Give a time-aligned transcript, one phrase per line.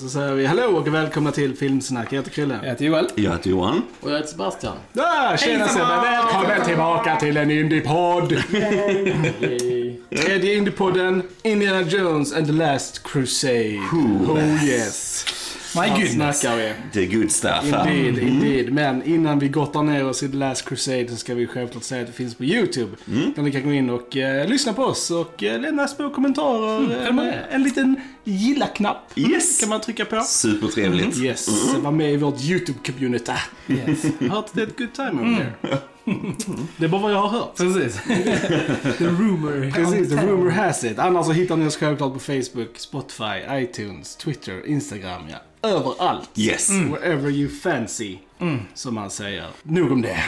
[0.00, 2.12] Så säger vi hallå och välkomna till Filmsnack.
[2.12, 2.58] Jag heter Krille.
[2.62, 3.08] Jag heter Joel.
[3.14, 3.82] Jag heter Johan.
[4.00, 4.76] Och jag heter Sebastian.
[4.98, 5.84] Ah, tjena Sebbe!
[6.02, 8.28] Välkommen tillbaka till en Indie-podd!
[10.16, 13.78] Tredje Indie-podden, Indiana Jones and the Last Crusade.
[13.92, 15.24] Oh yes.
[15.76, 16.40] My goodness.
[16.40, 16.72] snackar vi?
[16.92, 17.64] Det är good stuff.
[17.64, 18.72] Indeed, indeed.
[18.72, 22.00] Men innan vi gottar ner oss i The Last Crusade så ska vi självklart säga
[22.00, 22.96] att det finns på YouTube.
[23.36, 27.06] Där ni kan gå in och eh, lyssna på oss och eh, lämna små kommentarer.
[27.08, 29.60] en, en liten gilla-knapp Yes.
[29.60, 30.20] kan man trycka på.
[30.20, 31.16] Supertrevligt.
[31.18, 31.48] Yes,
[31.82, 33.32] var med i vårt YouTube-community.
[33.68, 34.04] Yes.
[34.20, 35.78] Hört att det är ett good time over there.
[36.76, 37.56] Det är bara vad jag har hört.
[37.56, 38.00] Precis.
[38.98, 39.70] The rumor.
[39.70, 40.98] Precis, the rumor has it.
[40.98, 45.68] Annars så hittar ni oss självklart på Facebook, Spotify, iTunes, Twitter, Instagram, ja.
[45.68, 46.30] Överallt.
[46.36, 46.70] Yes.
[46.70, 48.18] Wherever you fancy,
[48.74, 49.46] som man säger.
[49.62, 50.18] Nog om det.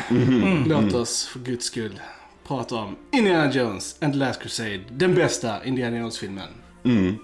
[0.67, 2.01] Låt oss för guds skull
[2.47, 4.81] prata om Indiana Jones and the Last Crusade.
[4.91, 6.48] Den bästa Indiana Jones-filmen.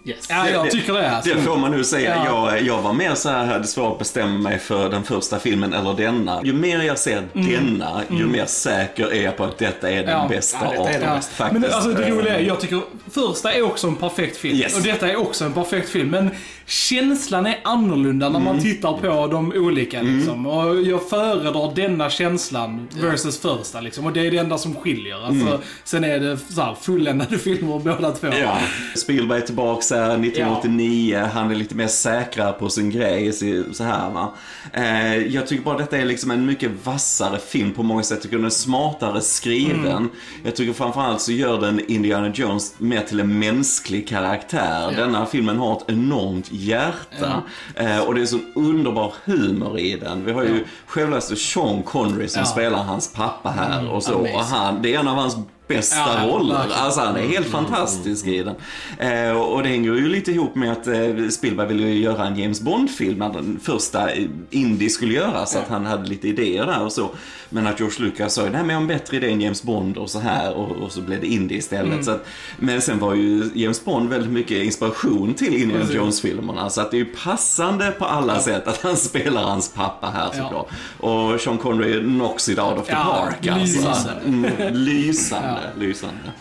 [0.05, 0.27] Yes.
[0.31, 1.11] Ja, jag tycker det.
[1.11, 1.35] Alltså.
[1.35, 2.23] Det får man nu säga.
[2.27, 2.53] Ja.
[2.55, 5.73] Jag, jag var mer så här, hade svårt att bestämma mig för den första filmen
[5.73, 6.41] eller denna.
[6.45, 10.11] Ju mer jag ser denna, ju mer säker är jag på att detta är den
[10.11, 10.27] Ja.
[10.29, 11.17] bästa Ja, av den dem.
[11.17, 11.35] bästa.
[11.35, 11.61] Faktiskt.
[11.63, 14.57] Men alltså det roliga är, jag tycker första är också en perfekt film.
[14.59, 14.77] Yes.
[14.77, 16.09] Och detta är också en perfekt film.
[16.11, 16.31] Men
[16.69, 20.47] känslan är annorlunda när man tittar på de olika liksom.
[20.47, 24.07] Och jag föredrar denna känslan versus första liksom.
[24.07, 25.27] Och det är det enda som skiljer.
[25.27, 28.27] Alltså, Sen är det så här, fulländade filmer båda två.
[28.43, 28.59] Ja.
[28.97, 33.33] Spielberg är tillbaka här 1989, han är lite mer säkrare på sin grej.
[33.73, 34.33] så- här, va?
[34.73, 38.11] Eh, jag tycker bara detta är liksom en mycket vassare film på många sätt.
[38.17, 40.09] Jag tycker den är smartare skriven.
[40.45, 44.93] Jag tycker framförallt så gör den Indiana Jones mer till en mänsklig karaktär.
[44.97, 47.43] Denna filmen har ett enormt hjärta.
[47.75, 50.25] Eh, och det är så underbar humor i den.
[50.25, 52.47] Vi har ju självaste Sean Connery som Ja.
[52.47, 54.15] spelar hans pappa här och så.
[54.15, 55.37] Och han, det är en av hans
[55.69, 56.55] bästa Ja, roller.
[56.55, 56.81] verkligen.
[56.83, 58.55] Alltså han är helt fantastisk i den.
[58.99, 62.39] Eh, och det hänger ju lite ihop med att eh, Spielberg ville ju göra en
[62.39, 65.53] James Bond-film när den första eh, Indy skulle göras.
[65.53, 67.11] Så att han hade lite idéer där och så.
[67.51, 69.97] Men att George Lucas sa nej men jag har en bättre idé än James Bond
[69.97, 70.55] och så här.
[70.55, 72.05] Och, och så blev det Indy istället.
[72.05, 72.27] Så att,
[72.59, 75.85] men sen var ju James Bond väldigt mycket inspiration till Indiana.
[75.93, 76.71] Jones-filmerna.
[76.71, 80.29] Så att det är ju passande på alla sätt att han spelar hans pappa här
[80.37, 80.43] Ja.
[80.43, 80.69] såklart.
[81.01, 83.79] Och Sean Connery knocks it out of the Ja, park alltså.
[83.79, 84.13] lysande.
[84.27, 86.33] Mm, lysande, lysande.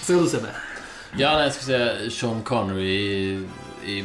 [0.00, 0.48] Ser du Sebbe?
[1.16, 3.38] Ja, nej, jag skulle säga Sean Connery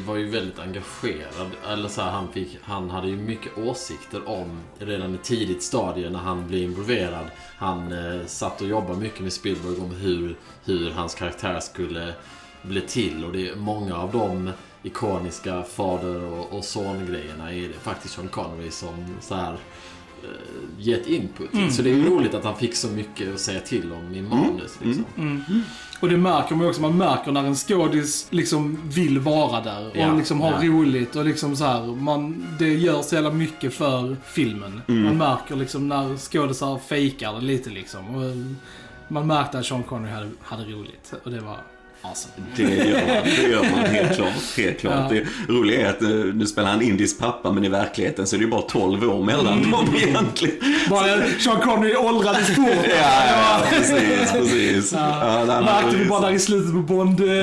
[0.06, 1.52] var ju väldigt engagerad.
[1.68, 6.10] Eller så här, han, fick, han hade ju mycket åsikter om redan i tidigt stadie
[6.10, 7.26] när han blev involverad.
[7.58, 12.14] Han eh, satt och jobbade mycket med Spielberg om hur, hur hans karaktär skulle
[12.62, 13.26] bli till.
[13.26, 14.52] Och det är många av de
[14.84, 19.58] ikoniska fader och, och son-grejerna är det faktiskt Sean Connery som så här
[20.78, 21.74] gett input till.
[21.74, 24.22] Så det är ju roligt att han fick så mycket att säga till om i
[24.22, 24.78] manus.
[24.82, 25.06] Liksom.
[26.00, 29.98] Och det märker man också, man märker när en skådis liksom vill vara där och
[29.98, 30.70] Ja, liksom ha ja.
[30.70, 34.82] roligt och liksom så här, man, det gör så jävla mycket för filmen.
[34.88, 38.16] Man märker liksom när skådisar fejkar det lite liksom.
[38.16, 38.36] Och
[39.08, 41.58] man märkte att Sean Connery hade, hade roligt och det var
[42.10, 42.34] awesome.
[42.56, 44.58] Det gör man, det gör man helt klart.
[44.58, 45.12] Helt klart.
[45.12, 45.22] Ja.
[45.48, 48.38] Det roliga är att eh, nu spelar han Indis pappa, men i verkligheten så är
[48.38, 50.56] det ju bara 12 år mellan dem egentligen.
[50.90, 51.06] Bara
[51.40, 52.66] Sean Connery åldrades fort.
[52.84, 54.94] Ja, ja, ja, precis, precis.
[54.94, 57.20] Ja, men- Märkte vi bara där i slutet på Bond.
[57.22, 57.34] Ja,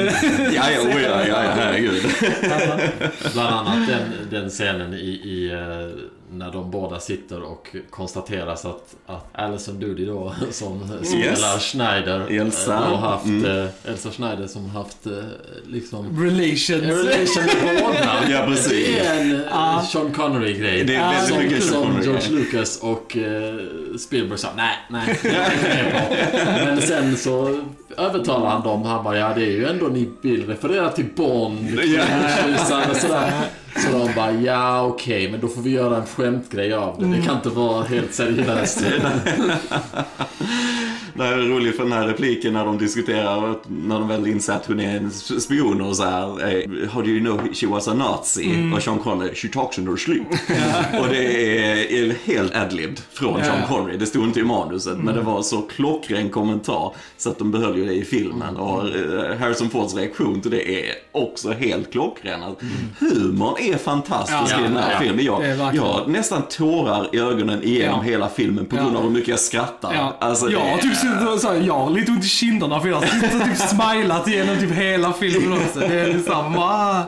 [0.52, 2.02] ja, oh, ja, ja, ja, herregud.
[3.32, 8.94] Bland annat den, den scenen i, i eh, när de båda sitter och konstateras att,
[9.06, 12.74] att Alison Doody då, som spelar Schneider, Elsa.
[12.74, 13.58] eh, har haft, Mm.
[13.60, 15.12] eh, Elsa Schneider som haft eh,
[15.66, 16.82] liksom Relations.
[16.82, 18.30] relation med båda.
[18.30, 18.86] Ja, precis.
[18.86, 19.78] Det är en Ja.
[19.82, 20.84] uh, Sean Connery-grej.
[20.84, 22.04] Det är väldigt som, mycket Sean Connery.
[22.04, 23.54] George Lucas och eh,
[23.98, 26.64] Spielberg sa, nej, nej, det är jag inte med på.
[26.64, 27.60] Men sen så
[27.96, 28.82] övertalar han dem.
[28.82, 31.68] Han bara, ja det är ju ändå ni vill referera till Bond.
[31.80, 33.32] Tjusan och sådär.
[33.76, 37.16] Så de bara, ja okej, men då får vi göra en skämtgrej av det.
[37.16, 38.84] Det kan inte vara helt seriöst.
[41.14, 44.26] Det här är roligt för den här repliken när de diskuterar, att- när de väl
[44.26, 46.86] inser att hon är en spion och så här.
[46.88, 48.72] How do you know she was a nazi?
[48.76, 50.22] Och Sean Connery, she talks in her sleep.
[51.02, 51.58] och det
[51.98, 53.44] är, helt adlibbed från.
[53.44, 53.96] Sean Connery.
[53.96, 56.92] Det stod inte i manuset, men det var så klockren kommentar.
[57.16, 58.56] Så att de behöll ju i filmen.
[58.56, 62.42] Och eh, Harrison Fords reaktion till det är också helt klockren.
[62.42, 62.58] Att
[62.98, 65.24] Humorn är fantastisk Ja, i den här ja, filmen.
[65.24, 68.10] Jag, jag har nästan tårar i ögonen igenom Ja.
[68.12, 68.96] hela filmen på grund Ja.
[68.98, 69.94] av hur mycket jag skrattar.
[69.94, 72.28] Ja, Alltså, jag har det- typ suttit och så här, jag har lite ont i
[72.28, 75.78] kinderna för jag har och typ smilat igenom typ hela filmen också.
[75.80, 77.04] Det är liksom, ah,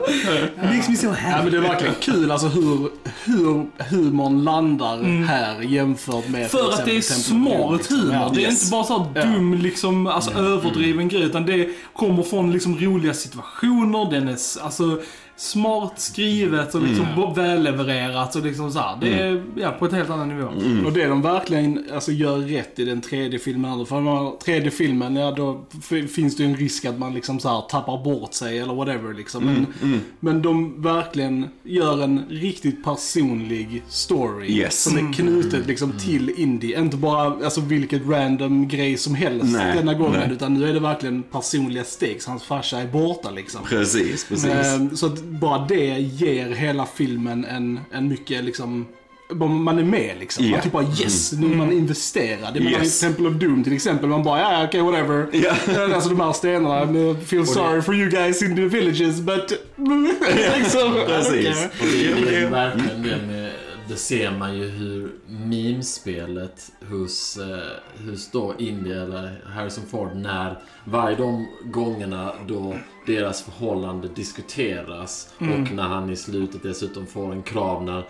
[0.63, 1.43] makes me so Ja, happy.
[1.43, 2.89] men det är verkligen kul alltså hur,
[3.25, 8.13] hur humorn landar här jämfört med För att det är smart humor.
[8.13, 8.61] Ja, Det är yes.
[8.63, 10.31] inte bara så dum, liksom, alltså
[10.65, 11.23] överdriven grej.
[11.23, 14.11] Utan det kommer från liksom roliga situationer.
[14.11, 15.01] Den är, alltså,
[15.37, 17.33] smart skrivet och liksom Mm.
[17.33, 18.97] vällevererat och liksom så här.
[19.01, 20.47] Det är ja, på ett helt annan nivå.
[20.85, 25.15] Och det de verkligen alltså, gör rätt i den tredje filmen, för den tredje filmen,
[25.15, 25.65] ja då
[26.07, 29.13] finns det ju en risk att man liksom så här tappar bort sig eller whatever
[29.13, 29.43] liksom.
[29.45, 34.47] Men, Mm, men de verkligen gör en riktigt personlig story.
[34.51, 34.87] Yes.
[34.87, 34.99] Mm.
[34.99, 36.79] Som är knutet liksom till Indie.
[36.79, 40.19] Inte bara alltså vilket random grej som helst Nej, denna gången.
[40.19, 40.31] nej.
[40.31, 42.25] Utan nu är det verkligen personliga stakes.
[42.25, 43.61] Hans farsa är borta liksom.
[43.69, 44.45] Precis, precis.
[44.51, 48.87] Ehm, Så att bara det ger hela filmen en, en mycket liksom
[49.33, 50.45] man är med liksom.
[50.45, 50.51] Ja.
[50.51, 52.53] Man typ bara yes, nu är man investerad.
[52.53, 53.03] Det menar Yes.
[53.03, 54.09] i Temple of Doom till exempel.
[54.09, 55.27] Man bara ja, okej whatever.
[55.31, 55.55] Ja.
[55.95, 56.99] Alltså de här stenarna.
[56.99, 59.51] I Feel sorry for you guys in the villages but...
[60.57, 61.65] liksom, Precis.
[61.81, 61.85] Och
[62.25, 63.51] det är verkligen med...
[63.87, 70.57] Det ser man ju hur memespelet hos, eh, hos då India eller Harrison Ford när
[70.85, 77.43] varje de gångerna då deras förhållande diskuteras och när han i slutet dessutom får en
[77.43, 78.03] krav när,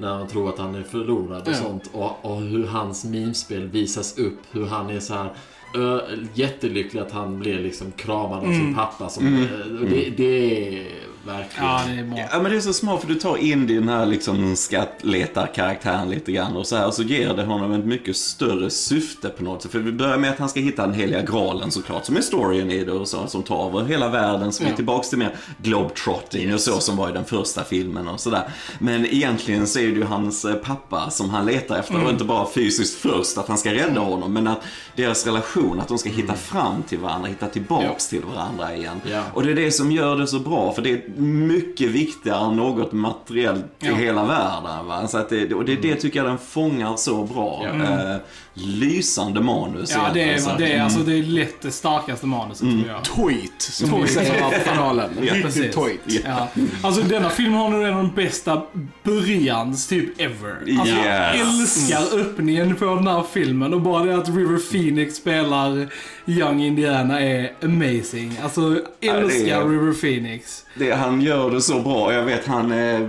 [0.00, 1.54] när han tror att han är förlorad och Ja.
[1.54, 5.32] sånt och, och hur hans memespel visas upp, hur han är så här
[5.76, 6.00] ö,
[6.34, 9.08] jättelycklig att han blir liksom kramad av sin pappa.
[9.08, 10.86] Som, eh, och det, det är
[11.26, 11.64] verkligen...
[11.68, 12.18] Ja, det är bra.
[12.32, 16.32] Ja men det är så smart för du tar in den här liksom skattletarkaraktären lite
[16.32, 19.62] grann och så här och så ger det honom ett mycket större syfte på något
[19.62, 19.72] sätt.
[19.72, 22.70] För vi börjar med att han ska hitta den heliga graalen såklart som är storyn
[22.70, 24.76] i det och så som tar över hela världen som är Ja.
[24.76, 28.42] tillbaks till mer globetrotting och så som var i den första filmen och sådär.
[28.78, 32.24] Men egentligen så är det ju hans eh, pappa som han letar efter och inte
[32.24, 34.60] bara fysiskt först att han ska rädda honom men att
[34.96, 39.00] deras relation, att de ska hitta fram till varandra, hitta tillbaks till varandra igen.
[39.10, 39.22] Ja.
[39.34, 42.56] Och det är det som gör det så bra, för det är mycket viktigare än
[42.56, 43.94] något materiellt i Ja.
[43.94, 44.86] hela världen.
[44.86, 45.08] Va?
[45.08, 47.62] Så att det, och det, det tycker jag den fångar så bra.
[47.64, 47.84] Ja.
[47.84, 48.16] Eh,
[48.64, 52.84] lysande manus Ja, det är, det är, alltså, det är lätt det starkaste manuset tror
[52.88, 53.04] jag.
[53.04, 55.10] Tweet, som vi säger på kanalen.
[55.22, 55.74] Ja, precis.
[55.74, 56.24] tweet.
[56.24, 56.48] Ja.
[56.82, 58.62] Alltså denna film har nog en av de bästa
[59.02, 60.78] börjans typ ever.
[60.80, 61.60] Alltså, Jag Yes.
[61.90, 65.88] älskar öppningen på den här filmen och bara det att River Phoenix spelar
[66.26, 68.38] Young Indiana är amazing.
[68.42, 68.60] Alltså,
[69.00, 70.64] Ja, det älskar är- River Phoenix.
[70.74, 72.12] Det, han gör det så bra.
[72.14, 73.00] Jag vet han, eh,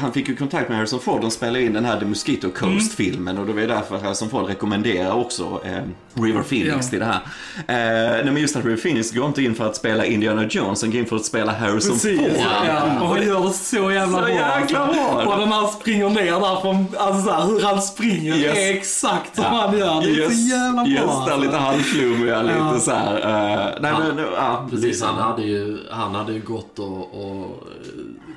[0.00, 1.20] han fick ju kontakt med Harrison Ford.
[1.20, 4.50] De spelade in den här The Mosquito Coast-filmen och det var därför Harrison Ford
[4.84, 6.90] rekommenderar också eh, River Phoenix Ja.
[6.90, 7.20] till det här.
[7.68, 10.82] Eh, nej, men just att River Phoenix går inte in för att spela Indiana Jones,
[10.82, 12.18] han går in för att spela Harrison Precis.
[12.20, 12.30] Ford.
[12.66, 14.30] Ja, och han gör det så jävla Så bra.
[14.30, 15.02] jäkla alltså.
[15.02, 15.34] bra.
[15.34, 18.58] Och när han springer ner där från, alltså så här, hur han springer Yes.
[18.58, 20.00] är exakt som han gör.
[20.02, 20.90] Det är så jävla bra.
[20.92, 21.36] Yes, där alltså.
[21.36, 22.80] lite halvflummiga, lite Ja.
[22.80, 23.14] så här.
[23.16, 27.50] eh, nej, men, ja, Precis, han hade ju, han hade ju gått och, och eh,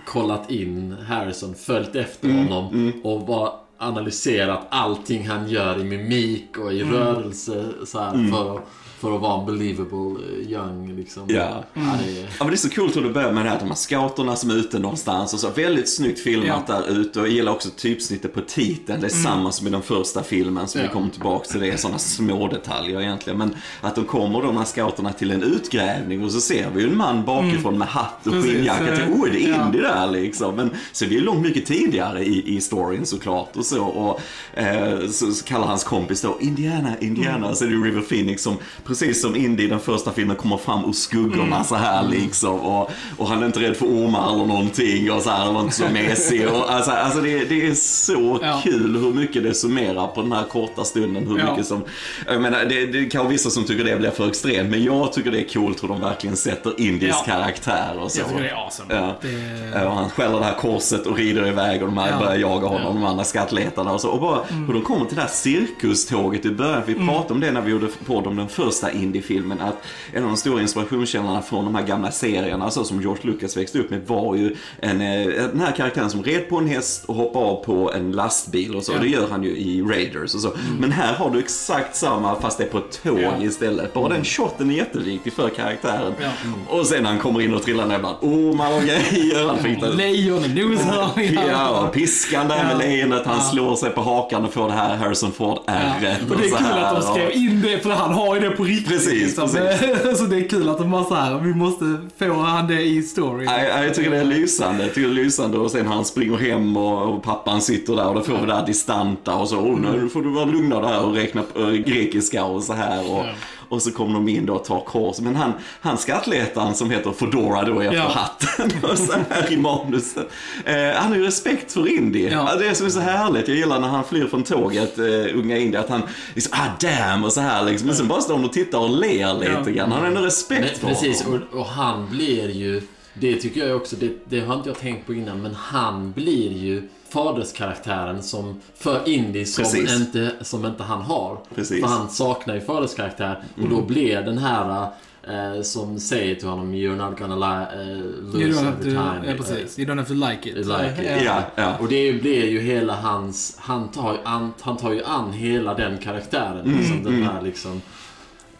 [0.06, 6.74] kollat in Harrison, följt efter honom och bara analyserat allting han gör i mimik och
[6.74, 8.64] i rörelse så här, för, att,
[9.00, 9.98] för att vara en believable
[10.42, 11.24] eh, young liksom.
[11.28, 11.64] Ja.
[11.74, 13.60] Ja, det är, Ja men det är så coolt hur det börjar med det här,
[13.60, 15.50] de här scouterna som är ute någonstans och så.
[15.50, 16.74] Väldigt snyggt filmat Ja.
[16.76, 19.02] där ute och jag gillar också typsnittet på titeln.
[19.02, 20.94] Det är samma som i den första filmen som vi Ja.
[20.94, 21.60] kommer tillbaka till.
[21.60, 23.38] Det är sådana små detaljer egentligen.
[23.40, 26.98] Men att de kommer de här scouterna till en utgrävning och så ser vi en
[26.98, 28.96] man bakifrån med hatt och skinnjacka.
[28.96, 29.66] till, Oh, är det ja.
[29.66, 30.56] Indy där liksom?
[30.56, 33.83] Men så är det ju långt mycket tidigare i, i storyn såklart och så.
[33.86, 34.21] Och
[34.60, 37.56] eh, så, så kallar hans kompis då Indiana, Indiana.
[37.56, 38.57] Så är det River Phoenix som,
[38.88, 42.60] precis som Indy i den första filmen, kommer fram ur skuggorna så här liksom.
[42.60, 45.62] Och, och han är inte rädd för ormar eller någonting och så här, han var
[45.62, 46.48] inte så mesig.
[46.48, 48.60] Och, alltså, alltså det, det är så Ja.
[48.64, 51.28] kul hur mycket det summerar på den här korta stunden.
[51.28, 51.52] Hur Ja.
[51.52, 51.84] mycket som,
[52.28, 55.32] jag menar, det, det kanske vissa som tycker det blir för extremt, men jag tycker
[55.32, 57.34] det är coolt hur de verkligen sätter Indys Ja.
[57.34, 58.20] karaktär och så.
[58.20, 58.94] Jag tycker det är awesome.
[58.96, 59.16] Ja.
[59.22, 62.20] Det, Ja, och han skäller det här korset och rider iväg och de här Ja.
[62.20, 64.10] börjar jaga honom, de andra skattletarna och så.
[64.10, 66.82] Och bara hur de kommer till det här cirkuståget i början.
[66.86, 69.62] Vi pratade om det när vi gjorde på om den första indie-filmen.
[69.62, 73.57] Att en av de stora inspirationskällorna från de här gamla serierna så som George Lucas
[73.57, 77.04] växte upp med var ju en, eh, den här karaktären som red på en häst
[77.06, 78.92] och hoppade av på en lastbil och så.
[78.94, 78.98] Ja.
[79.00, 80.52] Det gör han ju i Raiders och så.
[80.80, 83.31] Men här har du exakt samma fast det är på ett tåg Ja.
[83.44, 83.94] istället.
[83.94, 86.14] Bara den shoten är jätteviktig för karaktären.
[86.22, 86.30] Ja.
[86.78, 89.48] Och sen när han kommer in och trillar ner bland ormar och grejer.
[89.48, 91.44] Han fick det- Lejon i noshörningar.
[91.52, 92.64] Ja, och piskan där Ja.
[92.64, 93.44] med lejonet, han Ja.
[93.44, 96.66] slår sig på hakan och får det här Harrison Ford ärret Och det är kul
[96.84, 98.88] att de skrev och- in det, för han har ju det på riktigt.
[98.88, 99.50] Precis, liksom.
[99.50, 100.18] precis.
[100.19, 103.04] Så det är kul att de bara så här, vi måste få han det i
[103.04, 103.45] story.
[103.45, 104.83] Nej, nej, jag tycker det är lysande.
[104.83, 108.07] Jag tycker det är lysande och sen han springer hem och, och pappan sitter där
[108.07, 109.57] och då får vi det här distanta och så.
[109.57, 113.12] Oh, nu får du vara lugna där och räkna på äh, grekiska och så här.
[113.12, 113.26] Och,
[113.69, 115.19] och så kommer de in då och tar kors.
[115.19, 118.07] Men han, han skattletaren som heter Fodora då efter Ja.
[118.07, 120.30] hatten och så här i manuset.
[120.66, 122.28] Eh, han har ju respekt för Indy.
[122.30, 122.56] Ja.
[122.59, 123.47] Det är som är så härligt.
[123.47, 126.02] Jag gillar när han flyr från tåget, uh, unga Indy, att han
[126.33, 127.88] liksom, ah damn och så här liksom.
[127.88, 129.71] Men sen bara står han och tittar och ler lite Ja.
[129.71, 129.92] grann.
[129.92, 131.42] Han har ändå respekt Men, för precis, honom.
[131.52, 132.81] och, och han blir ju
[133.19, 136.52] det tycker jag också, det, det har inte jag tänkt på innan, men han blir
[136.52, 139.95] ju faderskaraktären som för Indy som Precis.
[139.99, 141.37] inte, som inte han har.
[141.56, 141.81] Precis.
[141.81, 144.81] För han saknar ju faderskaraktär och då blir den här
[145.28, 149.02] eh, som säger till honom You're not gonna li- eh, You lose don't every to,
[149.02, 149.21] time.
[149.28, 149.80] ja, precis.
[149.80, 150.56] You don't have to like it.
[150.56, 151.23] Like it.
[151.26, 151.78] Ja, ja.
[151.80, 153.57] Och det blir ju hela hans...
[153.59, 156.59] Han tar ju an, han tar ju an hela den karaktären.
[156.66, 157.81] Mm, liksom, den här liksom...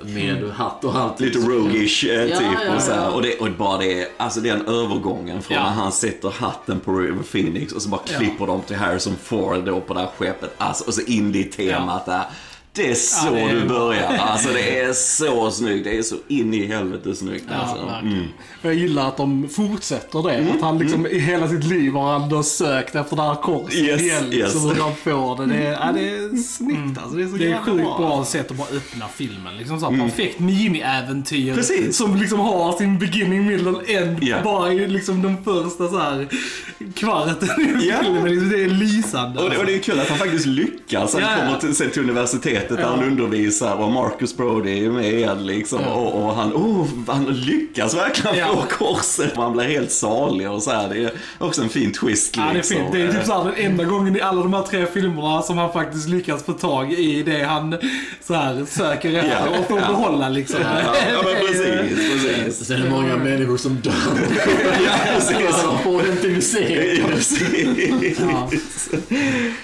[0.01, 1.20] Med hatt och allt.
[1.20, 3.13] Lite roguish eh, Ja, typ ja, och så här.
[3.13, 7.24] Och, det, och bara det, alltså den övergången från när han sätter hatten på River
[7.24, 10.54] Phoenix och så bara klipper de till Harrison Ford då på det här skeppet.
[10.58, 12.24] Alltså, och så indie-temat där.
[12.78, 13.80] Det är så Ja, det är du bra.
[13.80, 14.18] börjar.
[14.28, 15.84] Alltså det är så snyggt.
[15.84, 17.46] Det är så in i helvete snyggt.
[17.50, 17.86] Ja, Alltså.
[18.02, 18.24] Mm.
[18.62, 20.52] Jag gillar att de fortsätter det.
[20.56, 23.76] Att han liksom i hela sitt liv har han då sökt efter det här korset
[23.76, 24.34] Yes, igen.
[24.34, 24.54] yes.
[24.54, 25.54] Så han får det.
[25.54, 27.18] Det är, ja, det är snyggt alltså.
[27.18, 29.58] Det är så Det är jävla sjukt bra sätt att bara öppna filmen.
[29.58, 31.56] Liksom så här, Perfekt mini-äventyr.
[31.56, 31.98] Precis.
[31.98, 34.24] Som liksom har sin beginning, middle och end.
[34.24, 34.38] Ja.
[34.44, 36.28] Bara i liksom de första så här
[36.96, 38.50] kvarten i filmen.
[38.50, 39.40] Det är lysande.
[39.44, 41.14] Och det, och det är kul att han faktiskt lyckas.
[41.14, 41.30] Han ja.
[41.38, 42.88] kommer till, sen till universitetet Ja.
[42.88, 45.80] han undervisar och Marcus Brody är med liksom.
[45.84, 48.48] Och, och han, oh, han lyckas verkligen Ja.
[48.48, 49.32] få korset.
[49.36, 50.90] Han blir helt salig och så här.
[50.90, 52.78] Det är också en fin twist Ja, det är liksom.
[52.78, 52.92] fint.
[52.92, 55.58] Det är typ så här, den enda gången i alla de här tre filmerna som
[55.58, 57.76] han faktiskt lyckas få tag i det han
[58.24, 59.88] så här, söker efter Ja, och får ja.
[59.88, 60.60] behålla liksom.
[60.62, 60.68] Ja,
[61.12, 62.68] ja men Det är- precis, precis.
[62.68, 63.94] Sen är det många människor som dör.
[64.86, 65.64] Ja, precis.
[65.66, 67.00] Han får det inte ser.
[67.00, 68.90] Ja, precis.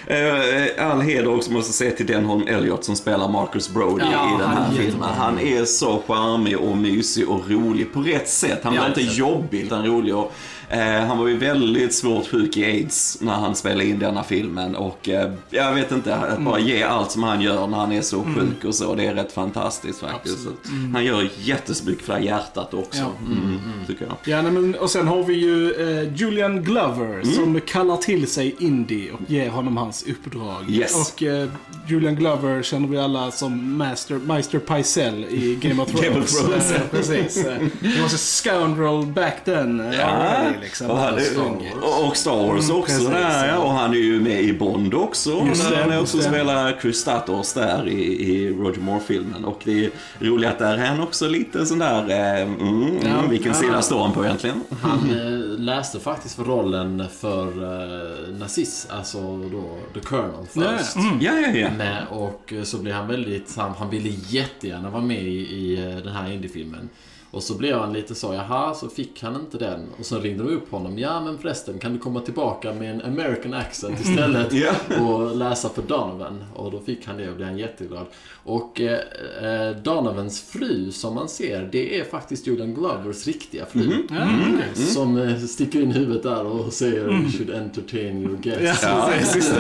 [0.08, 4.42] Eh, All heder också måste säga till Denholm Elliot som spelar Marcus Brody Ja, i
[4.42, 5.10] den här är filmen.
[5.18, 8.60] Han är så charmig och mysig och rolig på rätt sätt.
[8.64, 10.16] Han var inte jobbig utan rolig.
[10.16, 10.34] Och,
[10.80, 14.76] han var ju väldigt svårt sjuk i aids när han spelade in denna filmen.
[14.76, 16.68] Och eh, jag vet inte, att bara Mm.
[16.68, 18.96] ge allt som han gör när han är så sjuk och så.
[18.96, 20.48] Det är rätt fantastiskt faktiskt.
[20.48, 23.00] Att Han gör jättesmycket för det här hjärtat också.
[23.00, 23.12] Ja.
[23.28, 24.16] Mm, tycker jag.
[24.26, 28.56] Ja, nej, men, och sen har vi ju eh, Julian Glover som kallar till sig
[28.60, 30.70] Indy och ger honom hans uppdrag.
[30.70, 31.12] Yes.
[31.14, 31.50] Och eh,
[31.88, 36.06] Julian Glover känner vi alla som Master, Meister Pycelle i Game of Thrones.
[36.10, 36.72] Game of Thrones.
[36.72, 37.46] Eh, precis.
[37.46, 39.80] eh, He was a scoundrel back then.
[39.80, 40.90] eh, already, liksom.
[40.92, 42.10] och, han, Star Wars.
[42.10, 42.86] och- Star Wars också.
[42.86, 43.58] precis, där, ja.
[43.58, 45.44] Och han är ju med i Bond också.
[45.48, 49.46] Just det, han är också spelar Chris Statos där i, i Roger Moore-filmen.
[49.46, 53.08] Och det är roligt att där är han också lite sån där, eh, mm, Ja.
[53.10, 53.54] mm, vilken Ja.
[53.58, 54.62] sida står han på egentligen?
[54.82, 60.96] Han eh, läste faktiskt för rollen för eh, nazist, alltså då The Colonel först.
[60.96, 61.70] Ja, Ja, ja, ja.
[61.78, 66.04] Med, och så blev han väldigt, han, han ville jättegärna vara med i, i eh,
[66.04, 66.90] den här indiefilmen.
[67.34, 69.80] Och så blev han lite så, jaha, så fick han inte den.
[70.00, 73.02] Och så ringde de upp honom, ja men förresten, kan du komma tillbaka med en
[73.02, 74.54] American accent istället?
[75.02, 76.44] Och läsa för Donovan.
[76.56, 78.06] Och då fick han det och blev han jätteglad.
[78.46, 79.00] Och eh,
[79.44, 84.08] eh, Donovans fru som man ser, det är faktiskt Julian Glovers riktiga fru.
[84.10, 84.86] Ja, okej.
[84.86, 88.84] Som eh, sticker in huvudet där och säger You should entertain your guests.
[88.84, 89.54] Ja, precis.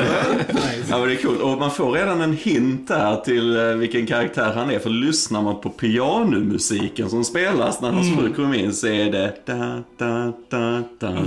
[0.89, 1.41] Ja, men det är kul.
[1.41, 4.79] Och man får redan en hint där till eh, vilken karaktär han är.
[4.79, 7.23] För lyssnar man på pianomusiken som
[7.71, 11.23] spelas när hans fru kommer in så är det da, da, da, da, da.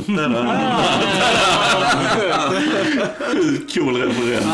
[3.32, 4.46] Sjukt cool referens.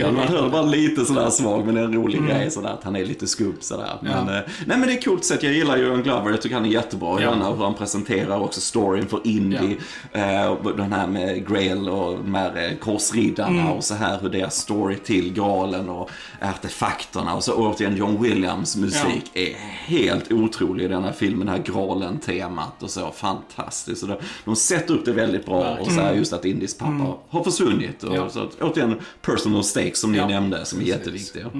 [0.00, 0.12] Ja.
[0.12, 2.96] Man hör bara lite sådär svag men det är en rolig grej sådär att han
[2.96, 3.90] är lite skubb sådär.
[4.02, 4.18] Men, Ja.
[4.36, 5.42] eh, nej men det är coolt sätt.
[5.42, 6.30] Jag gillar Johan Glover.
[6.30, 7.30] Jag tycker han är jättebra Ja.
[7.30, 7.50] denna.
[7.52, 9.76] Hur han presenterar också storyn för Indy.
[10.12, 14.28] Eh, och den här med Grail och de här eh, korsriddarna och så här hur
[14.28, 16.10] deras story till graalen och
[16.42, 19.54] artefakterna och så återigen John Williams musik är
[19.86, 23.10] helt otrolig i den här filmen, det här graalen-temat och så.
[23.10, 24.00] Fantastiskt.
[24.00, 27.14] Så de, de sätter upp det väldigt bra och så här just att Indys pappa
[27.28, 28.02] har försvunnit.
[28.04, 28.28] Och, Ja.
[28.30, 30.28] så att, återigen personal stakes som ni Ja.
[30.28, 31.50] nämnde som är jätteviktiga.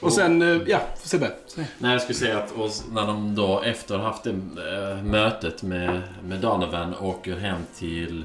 [0.00, 1.30] Och sen, eh, ja, Sebbe.
[1.78, 6.02] Nej, jag skulle säga att och när de då efter haft det äh, mötet med,
[6.28, 8.24] med Donovan åker hem till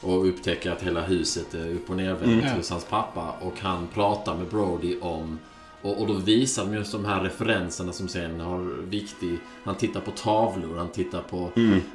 [0.00, 2.50] och upptäcker att hela huset är upp och nervänt Ja.
[2.56, 5.38] hos hans pappa och han pratar med Brody om
[5.84, 9.38] och, och då visar de just de här referenserna som sen har viktig...
[9.64, 11.50] Han tittar på tavlor, han tittar på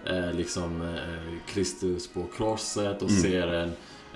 [0.06, 3.70] eh, liksom eh, Kristus på korset och ser en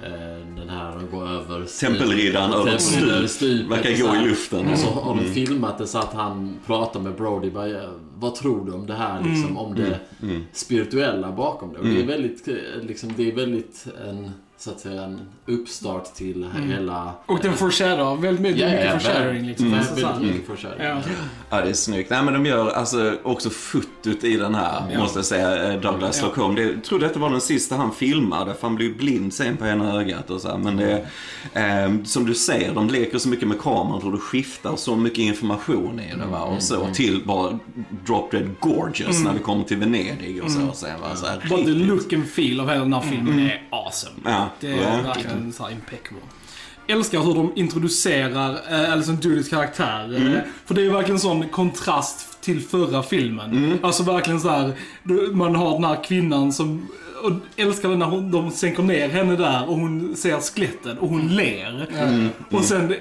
[0.03, 3.29] eh, den här, han går över Tempelriddaren över stup.
[3.29, 4.67] stupet Verkar gå i luften.
[4.71, 7.49] Och så har de filmat det så att han pratar med Brody.
[7.49, 7.81] Bara, "Ja,
[8.19, 9.23] vad tror du om det här?
[9.23, 9.99] Liksom, om det
[10.51, 11.79] spirituella bakom det.
[11.79, 14.31] Och det är väldigt, eh, liksom, det är väldigt en,
[14.63, 17.13] så att säga, en uppstart till hela...
[17.25, 19.71] Och den foreshadow, väldigt mycket, Ja, mycket ja, foreshadoing liksom.
[19.71, 20.13] väldigt, Alltså, så här.
[20.13, 20.85] väldigt mycket foreshadowing.
[20.87, 21.01] Ja.
[21.49, 22.09] Ja, det är snyggt.
[22.09, 24.99] Nej, men de gör alltså också fotot i den här, Ja.
[24.99, 26.47] måste jag säga, eh, Douglas Ja.
[26.55, 29.65] Det, jag tror detta var den sista han filmade, för han blev blind sen på
[29.65, 30.57] en ena ögat och så här.
[30.57, 31.05] Men det
[31.53, 35.19] eh, som du säger, de leker så mycket med kameran och det skiftar så mycket
[35.19, 36.41] information i det va.
[36.43, 37.59] Och så till bara
[38.05, 40.61] drop dead gorgeous när vi kommer till Venedig och så.
[40.67, 41.15] Och sen, va?
[41.15, 44.15] så här, riktigt- look and feel av hela den här filmen är awesome.
[44.25, 45.03] Ja, Det är verkligen.
[45.03, 46.21] verkligen så här impeccable.
[46.87, 50.13] Älskar hur de introducerar eh, Alison Dudys karaktär.
[50.35, 53.79] eh, För det är verkligen sån kontrast till förra filmen.
[53.83, 54.73] Alltså verkligen så här,
[55.33, 56.87] man har den här kvinnan som
[57.23, 61.09] och älskar det när hon, de sänker ner henne där och hon ser skeletten och
[61.09, 61.87] hon ler.
[62.51, 62.91] Och sen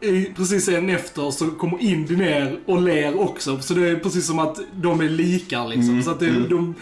[0.00, 3.58] eh, precis sen efter så kommer Indy ner och ler också.
[3.60, 6.02] Så det är precis som att de är lika liksom.
[6.02, 6.74] Så att det, de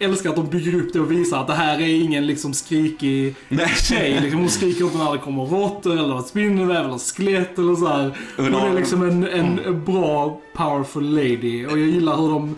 [0.00, 3.34] älskar att de bygger upp det och visar att det här är ingen liksom skrikig
[3.82, 4.20] tjej.
[4.20, 8.16] Liksom, hon skriker inte när det kommer råttor eller spindelväv eller skelett eller så här.
[8.36, 11.66] Hon är liksom en, en bra, powerful lady.
[11.66, 12.56] Och jag gillar hur de,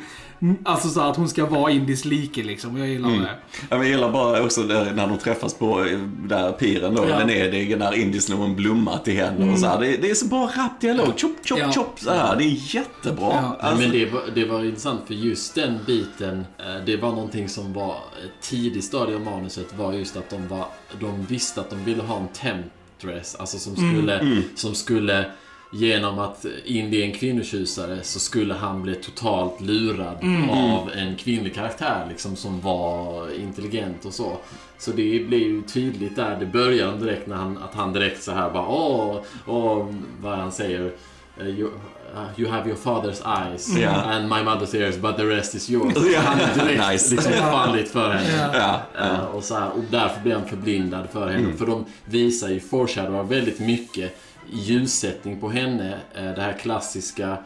[0.65, 2.77] alltså så att hon ska vara Indis like liksom.
[2.77, 3.17] Jag gillar det.
[3.17, 7.09] Ja, men jag gillar bara också där, när de träffas på eh, där piren då,
[7.09, 7.19] Ja.
[7.19, 9.81] Venedig, när Indy slår en blomma till henne och så här.
[9.81, 11.07] Det, det är så bra rapp dialog.
[11.21, 11.73] Chop, chop, Ja.
[11.73, 12.01] chop.
[12.01, 12.37] Så här.
[12.37, 13.29] Det är jättebra.
[13.33, 13.57] Ja.
[13.61, 17.49] Alltså, men det var, det var intressant för just den biten, eh, det var någonting
[17.49, 17.93] som var
[18.25, 20.65] ett tidigt stadie av manuset var just att de, var,
[21.01, 25.27] de visste att de ville ha en temptress, alltså som skulle, som skulle
[25.75, 30.17] Genom att Indy är en kvinnotjusare så skulle han bli totalt lurad
[30.51, 34.37] av en kvinnlig karaktär liksom som var intelligent och så.
[34.79, 38.33] Så det blir ju tydligt där, det börjar direkt när han, att han direkt så
[38.33, 39.87] här bara åh, åh,
[40.23, 40.93] vad han säger.
[41.41, 43.91] eh, You, uh, you have your father's eyes Ja.
[43.91, 45.95] and my mother's ears but the rest is yours.
[46.15, 46.21] Ja.
[46.21, 47.15] Han är direkt Nice.
[47.15, 48.51] liksom fallit för henne.
[48.55, 51.53] ja, Eh, och, så här, och därför blir han förblindad för henne.
[51.59, 54.17] För de visar ju, foreshadowar väldigt mycket
[54.53, 55.99] ljussättning på henne.
[56.15, 57.37] Eh, det här klassiska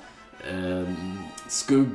[0.50, 0.88] eh,
[1.48, 1.88] skugg,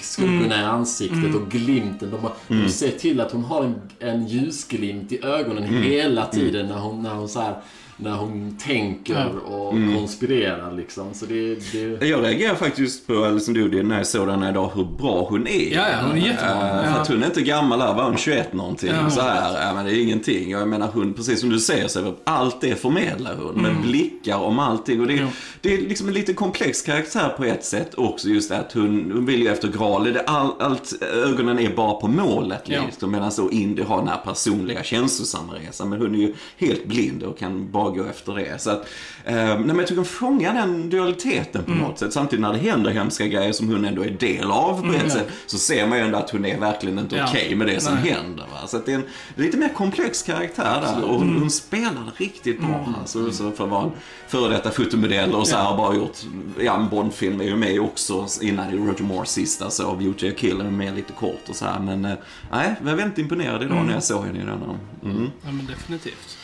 [0.00, 2.10] skuggorna i ansiktet och glimten.
[2.10, 6.66] De, har, de ser till att hon har en, en ljusglimt i ögonen hela tiden
[6.66, 7.56] när hon, när hon så här,
[7.96, 11.14] när hon tänker och konspirerar liksom.
[11.14, 11.54] Så det,
[11.98, 15.26] det Jag reagerar faktiskt på Alison Doody när jag såg den här idag, hur bra
[15.30, 15.74] hon är.
[15.74, 16.84] Ja, ja, hon är jättebra.
[16.84, 18.90] Eh, För att hon är inte gammal här, var hon 21 någonting?
[19.02, 19.10] Ja.
[19.10, 20.50] Så här, ja, men det är ingenting.
[20.50, 23.62] Jag menar hon, precis som du säger, så allt det förmedlar hon.
[23.62, 25.00] Med blickar om allting.
[25.00, 25.26] Och det, Ja.
[25.60, 28.28] det är liksom en lite komplex karaktär på ett sätt också.
[28.28, 30.04] Just det att hon, hon vill ju efter Graal.
[30.12, 30.92] Det, all, allt,
[31.24, 32.62] ögonen är bara på målet.
[32.66, 32.82] Ja.
[32.86, 35.88] Liksom, medan så Indy har den här personliga känslosamma resan.
[35.88, 38.60] Men hon är ju helt blind och kan bara gå efter det.
[38.62, 38.88] Så att,
[39.24, 42.12] eh, nej, men jag tycker hon fångar den dualiteten på något sätt.
[42.12, 45.28] Samtidigt när det händer hemska grejer som hon ändå är del av på ett sätt.
[45.46, 47.26] Så ser man ju ändå att hon är verkligen inte Ja.
[47.28, 48.12] okej med det som Nej.
[48.12, 48.44] händer.
[48.52, 48.66] Va?
[48.66, 49.04] Så att det är en
[49.36, 51.04] lite mer komplex karaktär där.
[51.04, 52.94] Och hon, hon spelar riktigt bra.
[53.00, 53.90] Alltså, så för att vara en
[54.28, 56.16] före detta fotomodell och så här har bara gjort,
[56.60, 60.30] ja en Bondfilm är ju med också innan i Roger Moore sista så av Beauty
[60.32, 61.80] och Killer med lite kort och så här.
[61.80, 62.12] Men eh,
[62.52, 64.78] nej, jag var väldigt imponerad idag när jag såg henne i denna.
[65.04, 65.30] Mm.
[65.44, 66.38] Ja, men definitivt.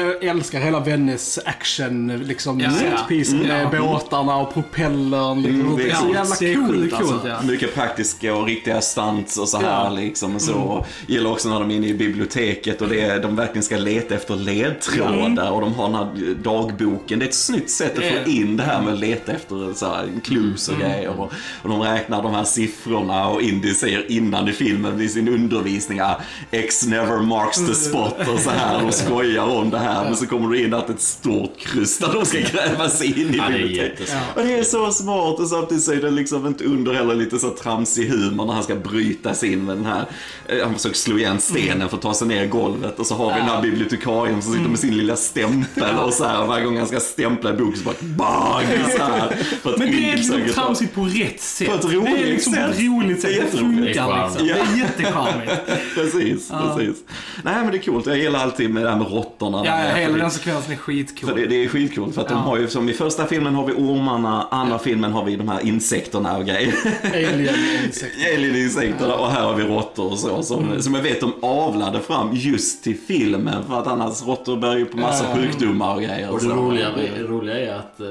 [0.00, 2.96] Jag älskar hela Vennes action, liksom Ja, ja.
[2.98, 5.42] setpiece med båtarna och propellern.
[5.42, 5.60] Liksom.
[5.60, 7.12] Mm, det är så jävla Det är coolt, sjukt alltså.
[7.12, 7.42] coolt, ja.
[7.42, 9.90] Mycket praktiska och riktiga stunts och så här Ja.
[9.90, 10.34] liksom.
[10.34, 10.84] Och så.
[11.06, 14.36] Gillar också när de är inne i biblioteket och det de verkligen ska leta efter
[14.36, 17.18] ledtrådar och de har den här dagboken.
[17.18, 19.86] Det är ett snyggt sätt att få in det här med att leta efter så
[19.86, 21.20] här, clues och grejer.
[21.20, 21.32] Och,
[21.62, 26.00] och de räknar de här siffrorna och Indy säger innan i filmen i sin undervisning
[26.00, 29.85] ah, X never marks the spot och så här och skojar om det här.
[30.04, 33.34] Men så kommer du in att ett stort kryss där de ska gräva sig in
[33.34, 34.14] i Ja, det biblioteket.
[34.34, 37.38] Och det är så smart och samtidigt så är det liksom inte under heller lite
[37.38, 40.04] så tramsig humor när han ska bryta sig in med den här,
[40.48, 43.14] eh, han försöker slå igen stenen för att ta sig ner i golvet och så
[43.14, 46.48] har vi den här bibliotekarien som sitter med sin lilla stämpel och så här och
[46.48, 48.66] varje gång han ska stämpla i boken så bara bang!
[48.96, 51.68] Så här, för att Men det är liksom tramsigt på rätt sätt.
[51.68, 52.84] På ett det är roligt liksom på ett sätt.
[52.84, 53.52] roligt Det sätt.
[53.52, 54.46] Det funkar Det är liksom.
[54.46, 54.54] Ja.
[54.54, 55.52] Det är jättecharmigt.
[55.94, 56.96] Precis, precis.
[57.44, 59.65] Nej men det är coolt, jag gillar alltid med det här med råttorna.
[59.66, 61.36] Ja, För hela det- den sekvensen är För skitcool.
[61.36, 62.40] det, det är skitcoolt för att de Ja.
[62.40, 65.66] har ju, som i första filmen har vi ormarna, andra filmen har vi de här
[65.66, 66.74] insekterna och grejer.
[67.14, 68.34] Alien-insekter.
[68.34, 70.42] Alien-insekterna och här har vi råttor och så.
[70.42, 74.76] Som, som jag vet de avlade fram just till filmen för att annars råttor bär
[74.76, 75.36] ju på massa Ja.
[75.36, 76.30] sjukdomar och grejer.
[76.30, 76.50] Och det så.
[76.54, 78.06] roliga, det roliga är att eh,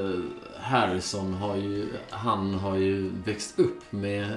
[0.62, 4.28] Harrison har ju, han har ju växt upp med eh,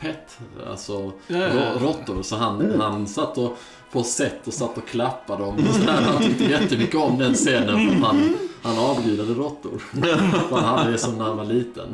[0.00, 0.38] pet,
[0.70, 1.48] alltså Ja, ja, ja.
[1.54, 2.22] rå- råttor.
[2.22, 3.58] Så han, han satt och
[3.96, 5.54] på set och satt och klappade dem.
[5.68, 5.92] Och så där.
[5.92, 9.82] Han tyckte jättemycket om den scenen för att han, han avgudade råttor.
[10.50, 11.88] Han hade det som när han var liten.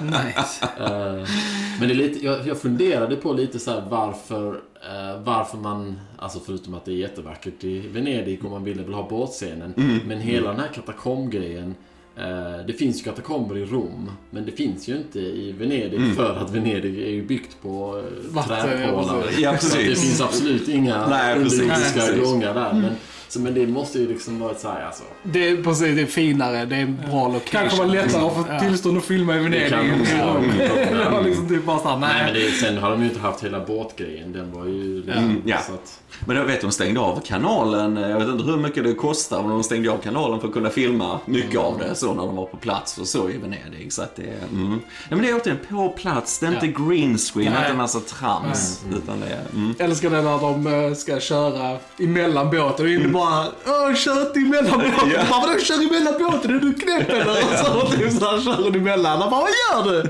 [0.00, 0.68] Nice.
[0.78, 1.28] Eh,
[1.80, 6.00] Men det är lite, jag, jag funderade på lite så här varför, eh, varför man,
[6.18, 9.74] alltså förutom att det är jättevackert i Venedig och man ville väl ha båtscenen.
[9.76, 9.98] Mm.
[10.06, 11.74] Men hela den här katakombgrejen, eh,
[12.66, 16.14] det finns ju katakomber i Rom, men det finns ju inte i Venedig Mm.
[16.16, 19.24] för att Venedig är ju byggt på eh, Vatten, träpålar.
[19.38, 19.74] ja, precis.
[19.74, 22.72] Det finns absolut inga Nej, underjordiska gångar där.
[22.72, 22.90] Men,
[23.28, 25.02] Så, men det måste ju liksom vara ett så här, alltså.
[25.22, 27.40] Det är precis, det är finare, det är en bra location.
[27.50, 28.60] Kanske var lättare att få Ja.
[28.60, 29.72] tillstånd att filma i Venedig.
[29.72, 29.98] Mm.
[30.98, 32.44] Det var liksom typ bara såhär, Nej, men nej.
[32.44, 34.32] det, sen har de ju inte haft hela båtgrejen.
[34.32, 35.10] Den var ju...
[35.10, 35.56] Mm, ja.
[35.66, 37.96] Så att, Men jag vet de stängde av kanalen.
[37.96, 40.70] Jag vet inte hur mycket det kostar men de stängde av kanalen för att kunna
[40.70, 43.92] filma mycket av det så när de var på plats och så i Venedig.
[43.92, 44.68] Så att det mm.
[44.70, 46.38] Nej, men det är återigen på plats.
[46.38, 47.58] Det är inte green screen, Nej.
[47.58, 48.84] inte en massa trams.
[49.02, 49.74] Utan det är, mm.
[49.78, 54.20] Jag älskar det när de eh, ska köra emellan båten och Indy bara Åh, kör
[54.26, 55.10] inte emellan båten.
[55.14, 55.20] Ja.
[55.30, 56.56] Bara, Vadå kör emellan båten?
[56.56, 57.30] Är du knäpp eller?
[57.30, 59.20] Och så, typ, så här, kör hon emellan.
[59.20, 60.00] Han bara, vad gör du?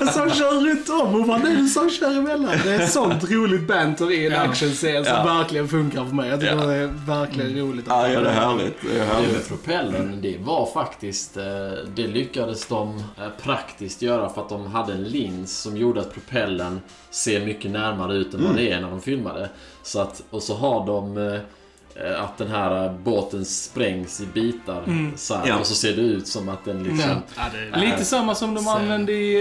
[0.00, 2.56] Och så kör runt om och bara, nej du sa kör emellan.
[2.64, 4.38] Det är ett sånt roligt banter i en Ja.
[4.40, 5.24] actionscen som Ja.
[5.38, 6.28] verkligen funkar för mig.
[6.30, 6.66] Jag tycker Ja.
[6.66, 7.84] det är verkligen roligt.
[7.88, 8.76] Ja, ja, det är härligt.
[8.82, 9.32] Det är det härligt.
[9.32, 11.36] med propellern, det var faktiskt...
[11.36, 11.44] eh,
[11.94, 13.02] Det lyckades de eh,
[13.42, 18.14] praktiskt göra för att de hade en lins som gjorde att propellern ser mycket närmare
[18.14, 19.48] ut än vad det är när de filmade.
[19.82, 21.40] Så att, och så har de eh,
[22.18, 24.82] att den här eh, båten sprängs i bitar.
[25.16, 25.58] Så här, Ja.
[25.58, 27.10] Och så ser det ut som att den liksom...
[27.10, 27.16] Ja.
[27.36, 27.90] Ja, det är...
[27.90, 29.36] Lite samma som de använde i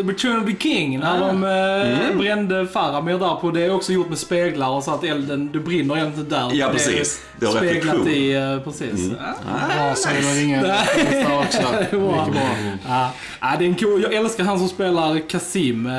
[0.00, 3.50] uh, Return of the King när de uh, brände Faramir där på.
[3.50, 6.50] Det är också gjort med speglar och så att elden, du brinner egentligen inte där.
[6.52, 7.20] Ja, Det är precis.
[7.40, 8.08] Det Speglat reflektion.
[8.08, 9.10] i, uh, precis.
[9.94, 10.62] Sailor ringen.
[10.66, 11.08] Nej.
[11.10, 11.62] Nästa också.
[11.90, 12.28] Det bra.
[12.88, 13.10] Ja,
[13.40, 15.86] ja, det är en cool, jag älskar han som spelar Kasim.
[15.86, 15.92] Eh,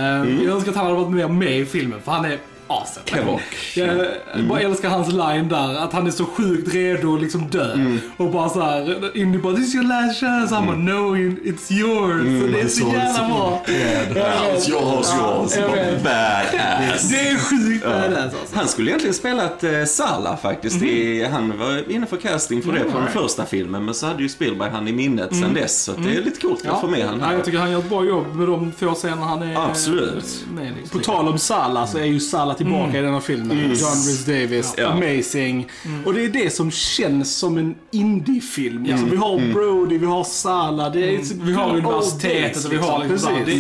[0.46, 2.38] Jag önskar att han hade varit mer med i filmen för han är
[2.82, 3.06] awesome.
[3.06, 3.42] Kevok.
[3.76, 7.98] Jag bara älskar hans line där, att han är så sjukt redo att liksom dö.
[8.18, 10.56] Och bara såhär, Indy bara “This is your last chance”.
[10.56, 12.42] Han bara “No, it's yours”.
[12.42, 13.62] så det är så jävla bra.
[14.54, 16.04] House yours, yours.
[16.04, 17.10] Badass.
[17.10, 18.56] Det är sjukt badass alltså.
[18.56, 20.82] Han skulle egentligen spelat eh, Sala faktiskt.
[20.84, 23.86] I, han var inne för casting för det på den första filmen.
[23.86, 25.84] Men så hade ju Spielberg han i minnet sen dess.
[25.84, 27.34] Så att det är lite coolt att få med han här.
[27.34, 30.46] jag tycker han gör ett bra jobb med de få scener han är Absolut.
[30.56, 30.74] med.
[30.78, 31.00] Liksom.
[31.00, 33.58] På tal om Sala så är ju Sala tillbaka i den här filmen.
[33.58, 34.88] John Rhys Davis, Ja.
[34.88, 35.68] amazing.
[36.06, 38.84] Och det är det som känns som en indie-film.
[38.84, 40.90] Liksom, vi har Brody, vi har Sala.
[40.90, 43.54] Det är, Vi har universitetet vi har liksom, det,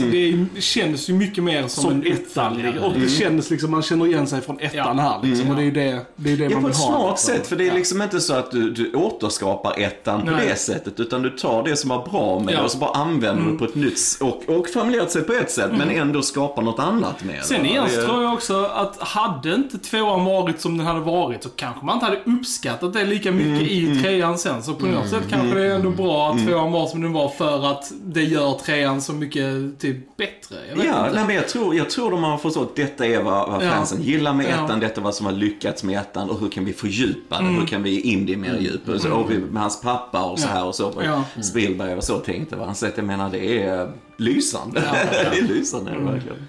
[0.56, 2.58] det känns ju mycket mer som, som en ettan.
[2.62, 2.84] liksom.
[2.84, 5.50] Och det känns liksom, man känner igen sig från ettan här liksom.
[5.50, 6.88] Och det är det, det, är det Ja, man på vill ett ha.
[6.88, 7.34] smart liksom.
[7.36, 7.48] sätt.
[7.48, 10.48] För det är liksom inte så att du, du återskapar ettan på Nej.
[10.50, 11.00] det sättet.
[11.00, 12.58] Utan du tar det som var bra med Ja.
[12.58, 15.52] det och så bara använder du på ett nytt och, och formulerat sig på ett
[15.52, 15.72] sätt.
[15.78, 17.44] Men ändå skapar något annat med det.
[17.44, 21.50] Sen Det- tror jag också att hade inte tvåan varit som den hade varit så
[21.50, 24.64] kanske man inte hade uppskattat det lika mycket Mm, i trean sen.
[24.64, 27.30] Så på något sätt kanske det är ändå bra att tvåan var som den var
[27.30, 30.56] för att det gör trean så mycket typ bättre.
[30.70, 31.12] Ja, inte.
[31.16, 33.70] nej, men jag tror, jag tror de har förstått att detta är vad, vad Ja.
[33.70, 34.66] fansen gillar med Ja.
[34.66, 37.48] ettan, detta är vad som har lyckats med ettan och hur kan vi fördjupa det?
[37.48, 38.90] Hur kan vi in det mer djup?
[38.90, 40.54] Och, så, och med hans pappa och så Ja.
[40.54, 40.94] här och så.
[41.06, 41.24] Ja.
[41.44, 42.74] Spielberg och så tänkte va.
[42.74, 43.92] Så att jag menar det är
[44.24, 44.82] lysande.
[45.32, 46.48] det är lysande det verkligen.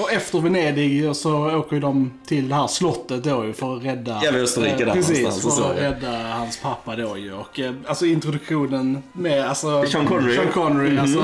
[0.00, 3.84] Och efter Venedig så åker ju de till det här slottet då ju för att
[3.84, 4.20] rädda...
[4.24, 7.32] Ja, vid Österrike där Precis, någonstans, för att rädda hans pappa då ju.
[7.34, 9.84] Och eh, alltså introduktionen med alltså...
[9.86, 10.36] Sean Connery.
[10.36, 11.20] Sean Connery, alltså...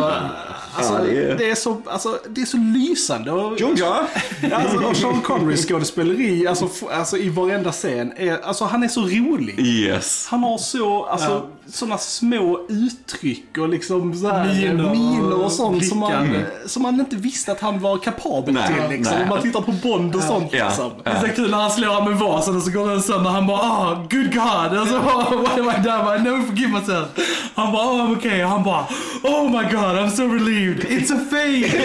[0.74, 3.32] Alltså, Ja, det är- det, är så, alltså, det är så lysande.
[3.32, 4.06] Och, Junga!
[4.52, 9.00] alltså, och Sean Connerys skådespeleri, alltså, alltså i varenda scen, är, alltså han är så
[9.00, 9.60] rolig.
[9.60, 10.26] Yes.
[10.30, 14.54] Han har så, alltså, såna små uttryck och liksom så här,
[14.92, 18.96] miner och sånt som man, som man inte visste att han var kapabel Nej, till.
[18.98, 19.14] Liksom.
[19.14, 19.22] nej.
[19.22, 20.48] Om man tittar på Bond och sånt.
[20.52, 20.64] Ja.
[20.66, 20.90] Liksom.
[21.04, 23.30] Det är så kul när han slår han med vasen och så går den sönder.
[23.30, 24.78] Han bara ah, good God.
[24.80, 26.16] Och så bara, what have I done?
[26.16, 27.06] I never forgive myself.
[27.54, 28.42] Han bara oh, I'm okay.
[28.42, 28.84] Han bara
[29.22, 30.84] oh my God I'm so relieved.
[30.84, 31.82] It's a fake.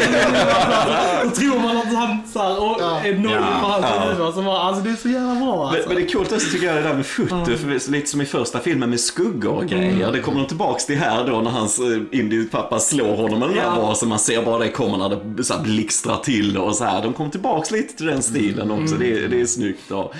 [1.23, 3.59] Då tror man att han så här, och är nöjd Ja.
[3.61, 4.01] för hans Ja.
[4.09, 4.27] huvud.
[4.27, 5.87] Och så bara, alltså det är så jävla bra Men, alltså.
[5.87, 8.09] men det är coolt också tycker jag det där med foto, för det är lite
[8.09, 10.11] som i första filmen med skuggor och grejer.
[10.11, 13.79] Det kommer de tillbaks till här då när hans eh, indiepappa slår honom där Ja.
[13.81, 14.09] vasen.
[14.09, 17.01] Man ser bara det kommer när det så här blixtrar till och så här.
[17.03, 18.95] De kommer tillbaks lite till den stilen också.
[18.95, 19.91] Det, är- det är snyggt.
[19.91, 20.13] Och,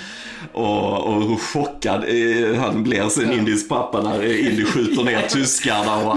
[0.52, 5.22] och, och hur chockad eh, han blir sen Indies pappa när eh, Indy skjuter ner
[5.28, 6.16] tyskarna och.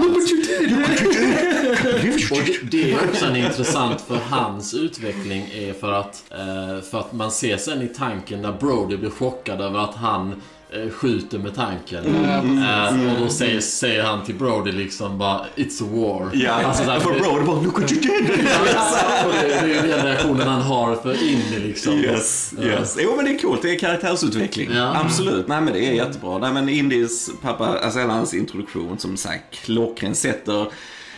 [2.30, 7.12] Och det- är också en intressant för hans utveckling är för att, eh, för att
[7.12, 10.42] man ser sen i tanken när Brody blir chockad över att han
[10.92, 12.24] skjuter med tanken.
[12.24, 16.30] Eh, och då säger, säger han till Brody liksom bara It's a war.
[16.32, 18.26] Ja, Alltså, så här, för Brody bara Look what you did!
[19.40, 21.92] det, är ju den reaktionen han har för Indy liksom.
[21.92, 22.96] Yes, yes.
[23.00, 24.70] Jo men det är coolt, det är karaktärsutveckling.
[24.72, 25.00] Ja.
[25.04, 26.38] Absolut, nej men det är jättebra.
[26.38, 30.66] Nej men Indies pappa, alltså hela hans introduktion som sagt, klockren sätter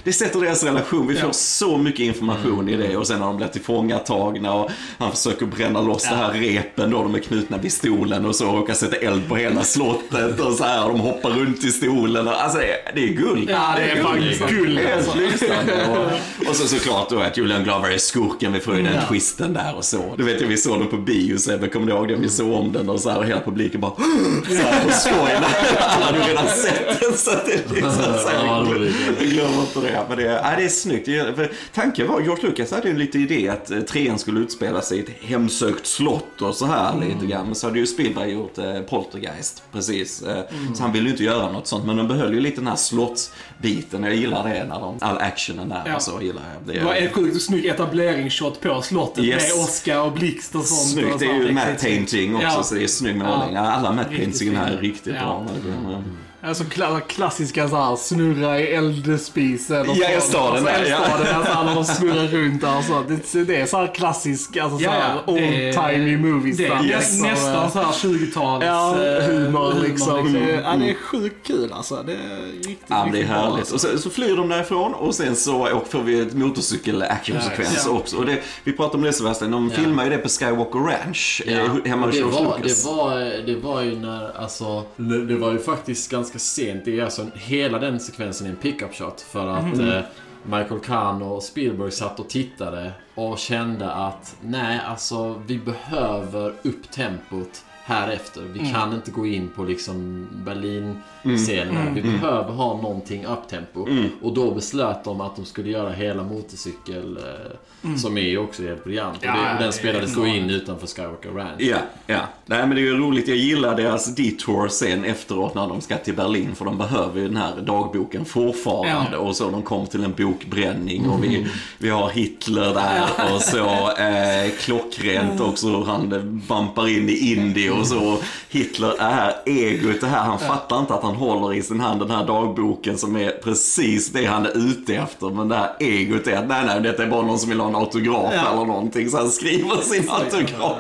[0.05, 1.07] det sätter deras relation.
[1.07, 1.33] Vi får Ja.
[1.33, 5.81] så mycket information i det och sen när de blir tillfångatagna och han försöker bränna
[5.83, 8.97] loss det här repen då de är knutna vid stolen och så och råkar sätta
[8.97, 10.89] eld på hela slottet och så här.
[10.89, 12.29] De hoppar runt i stolen.
[12.29, 13.51] Och, alltså det är, det är guld.
[13.51, 14.07] Ja, det är guld.
[14.07, 15.89] faktiskt guld, Helt lysande.
[15.91, 18.53] Och, och så såklart då att Julian Glover är skurken.
[18.53, 19.01] Vi får ju den Ja.
[19.09, 20.15] twisten där och så.
[20.17, 22.17] Du vet vi såg den på bio Sebbe, kommer du ihåg det?
[22.17, 23.93] Vi såg om den och så här och hela publiken bara
[24.49, 25.33] så här på skoj.
[25.79, 28.93] Alla hade redan sett den så att det är liksom så Ja, här.
[29.25, 29.90] glömmer inte det.
[30.09, 31.07] Men det, ja, det är snyggt.
[31.07, 34.83] Det- för Tanken var, George Lucas hade ju lite idé att eh, trean skulle utspela
[34.83, 37.47] sig i ett hemsökt slott och så här lite grann.
[37.47, 40.23] Men så hade ju Spielberg gjort eh, Poltergeist, precis.
[40.23, 40.43] Eh,
[40.75, 41.87] Så han ville ju inte göra något sånt.
[41.87, 44.03] Men de behöll ju lite den här slottsbiten.
[44.05, 45.97] Jag gillar det när de, all actionen där Ja.
[45.97, 46.75] och så gillar jag.
[46.77, 49.55] Det var en sjukt snygg etableringsshot på slottet Yes.
[49.57, 50.91] med Oscar och blixt och sånt.
[50.91, 52.63] Snyggt, och det är ju matte painting också Ja.
[52.63, 53.57] så det är snygg målning.
[53.57, 55.47] Alla matte paintingen här är riktigt bra.
[55.55, 56.05] verkligen.
[56.43, 59.81] Alltså kla klassiska så här, snurra i eldspisen.
[59.81, 60.11] och Ja, sånt.
[60.15, 60.97] eldstaden alltså, där, ja.
[60.97, 63.05] eldstaden, alltså, när de snurrar runt där och så.
[63.09, 65.05] Det, det är så här klassisk, alltså så Ja, Mm.
[65.27, 65.51] ja, Mm.
[65.51, 66.57] det är- Old-timey movies.
[66.57, 67.23] Det är liksom.
[67.29, 70.25] nästan så här 20-tals Ja, eh, humor liksom.
[70.27, 70.49] liksom.
[70.65, 72.03] Ja, det är sjukt kul alltså.
[72.07, 73.59] Det är riktigt, Ja, det är riktigt bra, härligt.
[73.59, 73.75] alltså.
[73.75, 77.91] Och så, så flyr de därifrån och sen så får vi ett motorcykel-actionsekvens Ja.
[77.93, 78.17] också.
[78.17, 79.77] Och det, vi pratade om det Sebastian, de Ja.
[79.83, 82.85] filmar ju det på Skywalker Ranch eh, hemma hos det, George var, Lucas.
[82.85, 86.85] det, var, det var ju när, alltså, det det var ju faktiskt ganska sent.
[86.85, 89.89] Det är alltså hela den sekvensen är en pickup shot för att Mm.
[89.89, 90.03] eh,
[90.43, 96.91] Michael Kahn och Spielberg satt och tittade och kände att nej, alltså vi behöver upp
[96.91, 98.41] tempot här efter.
[98.53, 98.73] Vi Mm.
[98.73, 101.95] kan inte gå in på liksom Berlin-scenen.
[101.95, 103.87] Vi behöver ha någonting up-tempo.
[103.89, 104.09] Mm.
[104.23, 108.63] Och då beslöt de att de skulle göra hela motorcykel, eh, som är ju också
[108.63, 109.19] helt briljant.
[109.21, 111.53] Ja, och, det, och det den spelades då in utanför Skywalker Ranch.
[111.59, 112.21] Ja, ja.
[112.47, 113.29] Nej men det är ju roligt.
[113.29, 116.55] Jag gillar deras detour sen efteråt när de ska till Berlin.
[116.55, 119.09] För de behöver ju den här dagboken fortfarande.
[119.13, 119.19] Ja.
[119.19, 121.47] Och så de kom till en bokbränning och vi,
[121.79, 123.35] vi har Hitler där.
[123.35, 128.19] Och så eh, klockrent också hur han bampar in i Indie och så.
[128.49, 130.25] Hitler är egot det här.
[130.25, 134.13] Han fattar inte att han håller i sin hand den här dagboken som är precis
[134.13, 135.31] det han är ute efter.
[135.31, 137.69] Men det här egot är att nej, nej, detta är bara någon som vill ha
[137.69, 139.11] en autograf eller någonting.
[139.11, 140.79] Så han skriver sin autograf.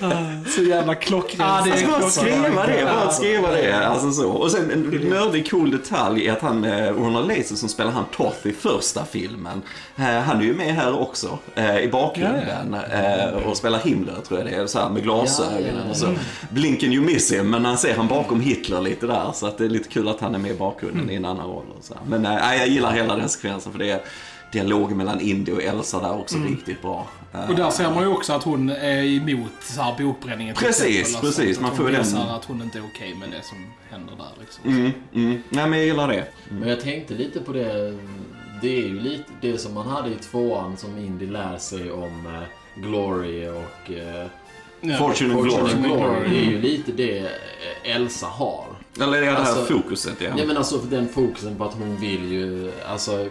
[0.56, 1.64] Så jävla klockrent.
[1.64, 3.86] Det är Alltså bara skriva det, bara skriva det.
[3.86, 4.30] Alltså så.
[4.30, 8.04] Och sen en nördig cool detalj är att han, eh, Ronald Laser som spelar han
[8.16, 9.62] Toth i första filmen,
[9.96, 12.76] eh, han är ju med här också eh, i bakgrunden
[13.46, 16.06] och spelar Himmler tror jag det är, så här med glasögonen och så.
[16.50, 19.64] Blinken you miss him, men han ser han bakom Hitler lite där så att det
[19.64, 21.66] är lite kul att han är med i bakgrunden i en annan roll.
[21.78, 21.94] Och så.
[22.08, 24.00] Men eh, jag gillar hela den sekvensen för det är
[24.56, 27.06] dialog mellan Indy och Elsa där också riktigt bra.
[27.34, 30.54] Eh, Och där ser man ju också att hon är emot så här bokbränningen.
[30.54, 31.56] Precis, exempel, alltså, precis.
[31.56, 33.58] Att Man får den- att hon inte är okej med det som
[33.90, 34.32] händer där.
[34.40, 34.64] Liksom.
[34.70, 35.42] Mm, mm.
[35.50, 36.24] Nej men jag gillar det.
[36.48, 37.98] Men jag tänkte lite på det.
[38.62, 42.26] Det är ju lite det som man hade i tvåan som Indy lär sig om
[42.26, 44.26] eh, Glory och eh,
[44.98, 45.72] Fortune and Fortune Glory.
[45.72, 46.28] and Glory.
[46.30, 48.64] Det är ju lite det eh, Elsa har.
[49.00, 50.30] Eller det är det här Alltså- fokuset ja.
[50.36, 53.28] Nej men alltså den fokusen på att hon vill ju, alltså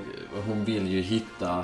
[0.48, 1.58] hon vill ju hitta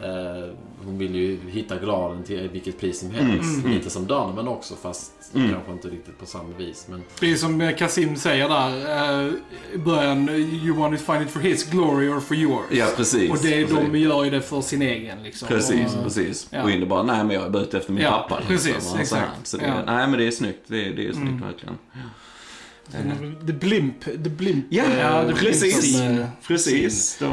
[0.00, 0.48] eh,
[0.84, 3.64] hon vill ju hitta graalen till vilket pris som helst.
[3.66, 6.86] Lite som Donovan också fast kanske inte riktigt på samma vis.
[6.90, 9.32] Men Det är som eh, Kasim säger där eh,
[9.74, 10.28] i början.
[10.28, 12.64] You want to find it for his glory or for yours.
[12.70, 13.30] Ja, precis.
[13.30, 13.76] Och det, precis.
[13.92, 15.48] de gör ju det för sin egen liksom.
[15.48, 16.48] Precis, och, precis.
[16.50, 16.62] ja.
[16.62, 18.42] Och Indy bara, nej men jag är bara ute efter min Ja, pappa.
[18.46, 19.02] precis, så här.
[19.02, 19.46] exakt.
[19.46, 19.74] Så det, Ja.
[19.86, 20.60] Nej men det är snyggt.
[20.66, 21.78] Det, är- det är snyggt verkligen.
[23.46, 24.04] The Blimp.
[24.04, 24.66] The Blimp.
[24.70, 25.96] Ja, eh, ja, det precis.
[25.98, 27.16] som, eh, Precis.
[27.18, 27.32] De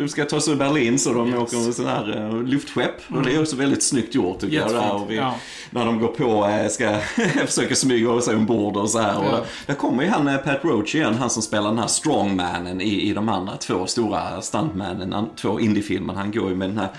[0.00, 2.94] eh, ska ta sig ur Berlin så de åker med sån här eh, luftskepp.
[3.08, 4.62] Och det är också väldigt snyggt gjort tycker jag.
[4.62, 4.94] Jättefint, Där.
[5.02, 5.34] Och vi, ja.
[5.70, 6.98] När de går på, eh, ska
[7.46, 9.18] försöka smyga sig ombord och så här.
[9.18, 9.44] Och Ja.
[9.66, 13.02] där kommer ju han eh, Pat Roach igen, han som spelar den här strongmanen i,
[13.10, 16.14] i de andra två stora stuntmannen, an- två indiefilmer.
[16.14, 16.90] Han går ju med den här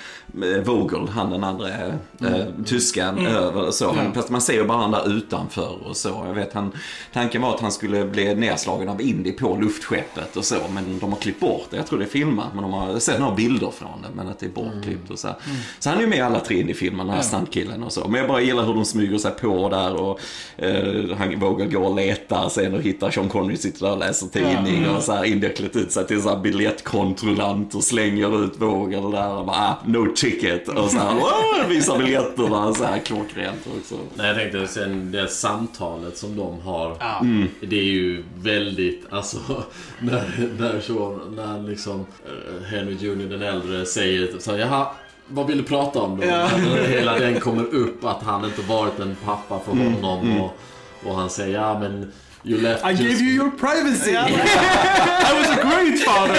[0.58, 2.64] eh, Vogel, han den andra eh, Mm.
[2.64, 3.92] tyskan över och så.
[3.94, 6.24] Han, Fast man ser ju bara han där utanför och så.
[6.28, 6.72] Jag vet, han,
[7.14, 10.56] tanken var att han skulle bli nedslagen av Indy på luftskeppet och så.
[10.74, 11.78] Men de har klippt bort det.
[11.78, 14.08] Jag tror det är filmat, men de har sett några bilder från det.
[14.16, 15.28] Men att det är bortklippt och så.
[15.28, 15.38] här.
[15.80, 18.08] Så han är ju med i alla tre Indy-filmer, den här stuntkillen och så.
[18.08, 20.20] Men jag bara gillar hur de smyger sig på där och
[20.58, 24.28] eh, han vågar gå och leta sen och hittar Sean Connery sitter där och läser
[24.28, 28.46] tidning och så här Indy har klätt ut sig till så här biljettkontrollant och slänger
[28.46, 33.00] ut vågen där och bara ah, no ticket och så här visar biljetterna så här
[33.00, 33.96] klockrent också.
[34.16, 36.98] Nej, jag tänkte sen det samtalet som de har.
[37.22, 37.48] Mm.
[37.72, 39.38] Det är ju väldigt, alltså,
[40.00, 44.88] när, när, så, när liksom eh, Henry Jr den äldre säger så här, jaha,
[45.28, 46.26] vad vill du prata om då?
[46.26, 49.94] När Hela den kommer upp att han inte varit en pappa för Mm.
[49.94, 50.58] honom och,
[51.06, 52.12] och han säger, ja men
[52.44, 53.02] You left I just...
[53.02, 54.12] gave you your privacy!
[54.18, 56.38] I was a great father!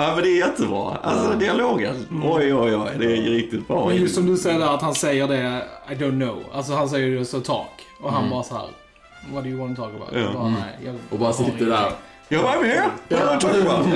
[0.00, 0.96] Ja men det är jättebra.
[1.02, 1.94] Alltså dialogen.
[2.24, 2.90] Oj oj oj.
[2.98, 3.86] Det är riktigt bra.
[3.88, 6.42] Men just som du säger där att han säger det, I don't know.
[6.52, 7.86] Alltså han säger ju så talk.
[8.00, 8.66] Och han bara så här.
[9.34, 10.08] What do you want to talk about?
[10.12, 10.20] Ja.
[10.20, 11.82] Jag bara, nej, jag, Och bara jag har sitter ingenting." Mm.
[11.82, 11.92] där.
[12.30, 12.90] Ja, I'm here.
[13.08, 13.86] What are you talking about?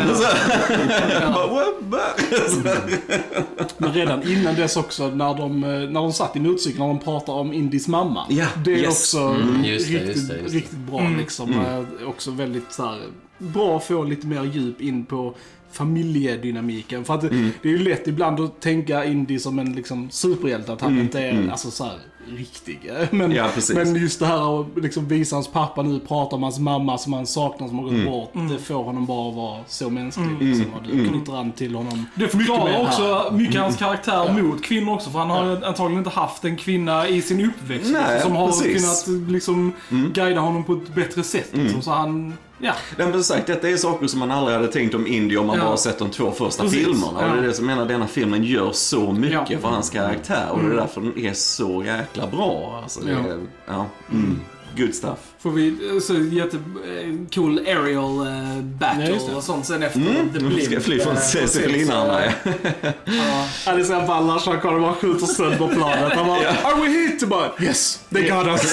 [3.79, 6.99] Men redan innan dess också, när de, eh, när de satt i motorcykeln, när de
[6.99, 8.27] pratar om Indis mamma.
[8.29, 8.89] Ja, det är yes.
[9.15, 10.59] också Mm, just det, riktigt, just det, just det.
[10.59, 11.53] riktigt bra liksom.
[11.53, 12.99] Eh, Också väldigt så här,
[13.39, 15.35] bra att få lite mer djup in på
[15.73, 17.05] familjedynamiken.
[17.05, 20.73] För att det- det är ju lätt ibland att tänka Indy som en liksom, superhjälte,
[20.73, 22.91] att han inte är alltså, så här, riktig.
[23.11, 26.59] Men, Ja, men just det här att liksom, visa hans pappa nu, prata om hans
[26.59, 28.33] mamma som han saknar, som har gått bort.
[28.51, 30.37] Det får honom bara att vara så mänsklig.
[30.41, 32.07] Liksom, och det knyter an till honom.
[32.15, 32.83] Det förklarar här.
[32.83, 35.11] också mycket hans karaktär mot kvinnor också.
[35.11, 38.47] För han har ju antagligen inte haft en kvinna i sin uppväxt Nej, som har
[38.47, 39.05] precis.
[39.05, 39.73] kunnat liksom
[40.15, 41.49] guida honom på ett bättre sätt.
[41.53, 41.83] Liksom.
[41.83, 42.73] Så han, ja.
[42.99, 45.57] Nej, men sagt, detta är saker som man aldrig hade tänkt om Indy om man
[45.59, 45.65] Ja.
[45.65, 46.79] bara sett de två första Precis.
[46.79, 47.07] filmerna.
[47.31, 49.59] Och det är det som menar, denna filmen gör så mycket Ja.
[49.59, 50.47] för hans karaktär.
[50.51, 52.81] Och det är därför den är så jäkla bra.
[52.83, 53.25] Alltså, det Ja.
[53.67, 53.87] ja.
[54.11, 54.41] Mm.
[54.77, 55.32] Good stuff.
[55.43, 59.35] Får vi eh, så jättecool aerial eh, Ja, battle det.
[59.37, 60.33] och sånt sen efter Mm.
[60.33, 60.63] The Blimp.
[60.65, 62.21] ska jag fly från eh, Zeppelinarna.
[62.25, 63.47] Ja.
[63.67, 66.13] Ja, det är såhär ballar så han kommer bara skjuter sönder planet.
[66.13, 67.23] Han bara, are we hit?
[67.23, 68.71] Och bara, yes, they got us.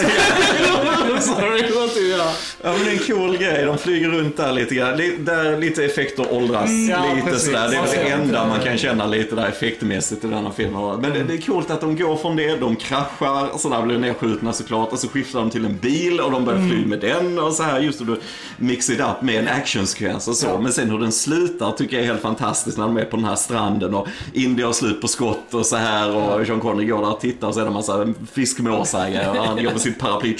[1.25, 2.31] Sorry, what do you göra?
[2.63, 3.65] Ja men det är en cool grej.
[3.65, 4.97] De flyger runt där lite grann.
[5.19, 7.45] Där lite effekter åldras ja, lite precis.
[7.45, 7.69] sådär.
[7.69, 11.01] Det är väl det enda man kan känna lite där effektmässigt i denna filmen.
[11.01, 13.97] Men det, det är coolt att de går från det, de kraschar, så där blir
[13.97, 14.91] nedskjutna såklart.
[14.91, 17.63] Och så skiftar de till en bil och de börjar fly med den och så
[17.63, 17.79] här.
[17.79, 18.15] Just då
[18.57, 20.57] mix it up med en actionsekvens och så.
[20.57, 23.25] Men sen hur den slutar tycker jag är helt fantastiskt när de är på den
[23.25, 26.15] här stranden och Indy har slut på skott och så här.
[26.15, 29.45] Och Sean Connery går där och tittar och så är det en massa fiskmåsar och
[29.45, 30.35] han går med sitt paraply.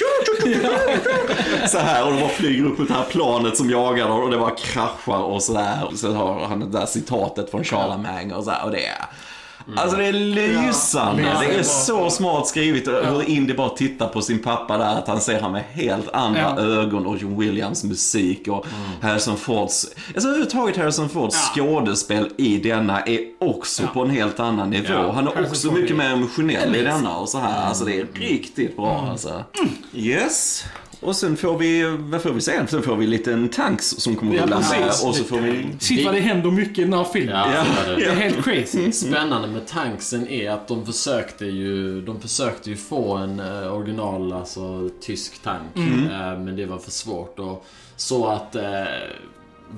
[1.67, 4.31] så här och de bara flyger upp mot det här planet som jagar dem och
[4.31, 5.87] det bara kraschar och sådär.
[5.91, 9.05] Och så har han det där citatet från Charlemagne och så här, och det är
[9.75, 11.21] Alltså det är lysande.
[11.21, 12.87] Ja, det är så smart skrivet.
[12.87, 16.39] Hur Indy bara tittar på sin pappa där, att han ser han med helt andra
[16.57, 16.59] Ja.
[16.61, 18.65] ögon och John Williams musik och
[19.01, 24.69] Harrison Fords, alltså överhuvudtaget Harrison Fords skådespel i denna är också på en helt annan
[24.69, 24.93] nivå.
[24.93, 27.67] Ja, Han är också mycket mer emotionell i denna och så här.
[27.67, 29.43] Alltså det är riktigt bra alltså.
[29.93, 30.63] Yes.
[31.01, 32.67] Och sen får vi, vad får vi sen?
[32.67, 35.03] Sen får vi en liten tanks som kommer Ja, rulla precis.
[35.05, 35.67] och så får vi...
[35.79, 37.35] Shit vad det händer mycket i den här filmen.
[37.35, 37.91] Ja, Ja.
[37.95, 38.91] Det är helt crazy.
[38.91, 44.33] Spännande med tanksen är att de försökte ju, de försökte ju få en eh, original,
[44.33, 45.77] alltså tysk tank.
[45.77, 47.39] Eh, men det var för svårt.
[47.39, 48.63] Och så att eh,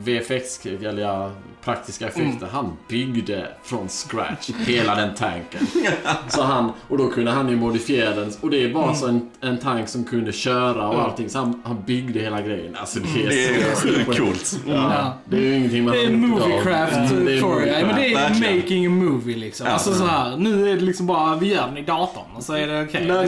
[0.03, 1.31] VFX, eller ja,
[1.63, 5.67] praktiska effekter, han byggde från scratch hela den tanken.
[6.27, 8.31] Så han, och då kunde han ju modifiera den.
[8.41, 11.29] Och det var alltså en, en tank som kunde köra och allting.
[11.29, 12.75] Så han, han byggde hela grejen.
[12.75, 14.59] Alltså det är, Det är så sjukt coolt.
[14.67, 16.93] Ja, det är ju ingenting man Det är ja, moviecraft
[17.25, 17.67] det är for.
[17.67, 19.67] Ja, men det är making a movie liksom.
[19.67, 19.73] Ja.
[19.73, 22.53] Alltså så här, nu är det liksom bara, vi gör den i datorn och så
[22.53, 23.05] är det okej.
[23.07, 23.27] Nej,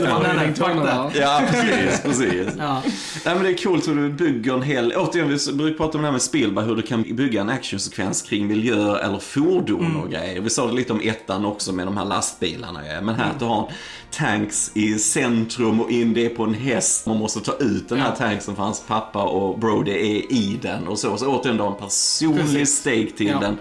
[0.84, 1.16] that.
[1.16, 2.48] Ja, precis, precis.
[2.58, 2.82] Ja.
[3.24, 6.02] Nej men det är coolt hur du bygger en hel, återigen vi brukar prata om
[6.02, 10.10] det här med Spielberg, hur du kan bygga en actionsekvens kring miljö eller fordon och
[10.10, 10.40] grejer.
[10.40, 13.44] Vi sa det lite om ettan också med de här lastbilarna men här att du
[13.44, 13.70] har
[14.16, 17.06] tanks i centrum och in det på en häst.
[17.06, 20.88] Man måste ta ut den här tanksen för hans pappa och Brody är i den
[20.88, 21.16] och så.
[21.16, 22.78] Så återigen då en personlig Precis.
[22.78, 23.38] stake till Ja.
[23.40, 23.58] den.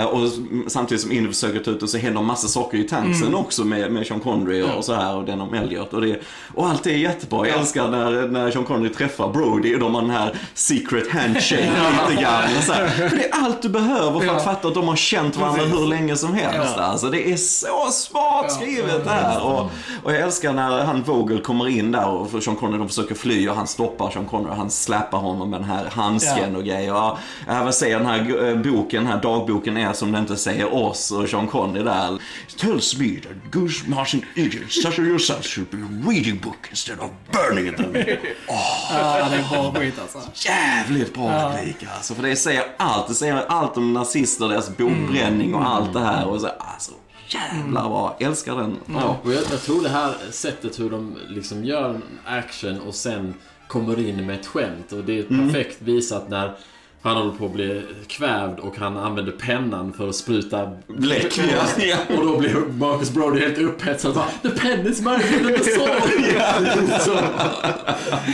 [0.00, 0.28] Eh, och
[0.68, 3.92] samtidigt som Indy försöker ta ut den så händer massa saker i tanksen också med,
[3.92, 5.94] med Sean Connery och, och så här och den om Elliot.
[5.94, 6.20] Och, det,
[6.54, 7.48] och allt är jättebra.
[7.48, 11.70] Jag älskar när, när Sean Connery träffar Brody och de har den här secret handshake
[12.08, 12.42] lite grann.
[12.66, 12.88] Så här.
[13.08, 14.40] För det är allt du behöver för att Ja.
[14.40, 15.78] fatta att de har känt varandra Precis.
[15.80, 16.74] hur länge som helst.
[16.76, 16.82] Ja.
[16.82, 19.42] Alltså, det är så smart skrivet det här.
[19.42, 19.69] Och,
[20.02, 23.48] och jag älskar när han Vogel kommer in där och Sean Connery de försöker fly
[23.48, 26.88] och han stoppar Sean Connery och han släpar honom med den här handsken och grejer.
[26.88, 30.36] Ja, jag vill säga den här eh, boken, den här dagboken är som den inte
[30.36, 32.18] säger oss och Sean Connery där.
[32.56, 37.10] Tells me that Goose Martin idiots such as yourself should be reading book instead of
[37.32, 37.94] burning them.
[38.46, 40.48] ja, det är bra skit alltså.
[40.48, 42.14] Jävligt bra replik alltså.
[42.14, 43.08] För det säger allt.
[43.08, 46.26] Det säger allt om nazister, deras bokbränning och allt det här.
[46.26, 46.92] Och så, alltså,
[47.34, 48.16] jävlar bra.
[48.20, 48.76] Älskar den.
[48.86, 49.20] Ja.
[49.22, 53.34] Och jag, jag tror det här sättet hur de liksom gör action och sen
[53.66, 54.92] kommer in med ett skämt.
[54.92, 56.56] Och det är perfekt visat när
[57.02, 61.40] Han håller på att bli kvävd och han använder pennan för att spruta Bläck,
[61.78, 61.96] ja.
[62.16, 65.64] Och då blir Marcus Brody helt upphetsad bara The pen is in the!
[67.00, 67.18] Så,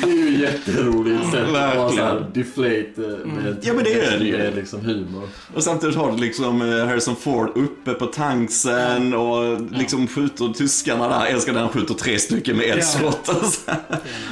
[0.02, 1.96] det är ju jätteroligt sätt att bara Verkligen.
[1.96, 4.38] såhär deflate eh, med, Ja, men det är det ju.
[4.38, 5.28] med liksom humor.
[5.54, 11.08] Och samtidigt har du liksom eh, Harrison Ford uppe på tanksen och liksom skjuter tyskarna
[11.08, 11.16] där.
[11.20, 13.28] Jag älskar när han skjuter tre stycken med eldskott.
[13.28, 13.80] och så här.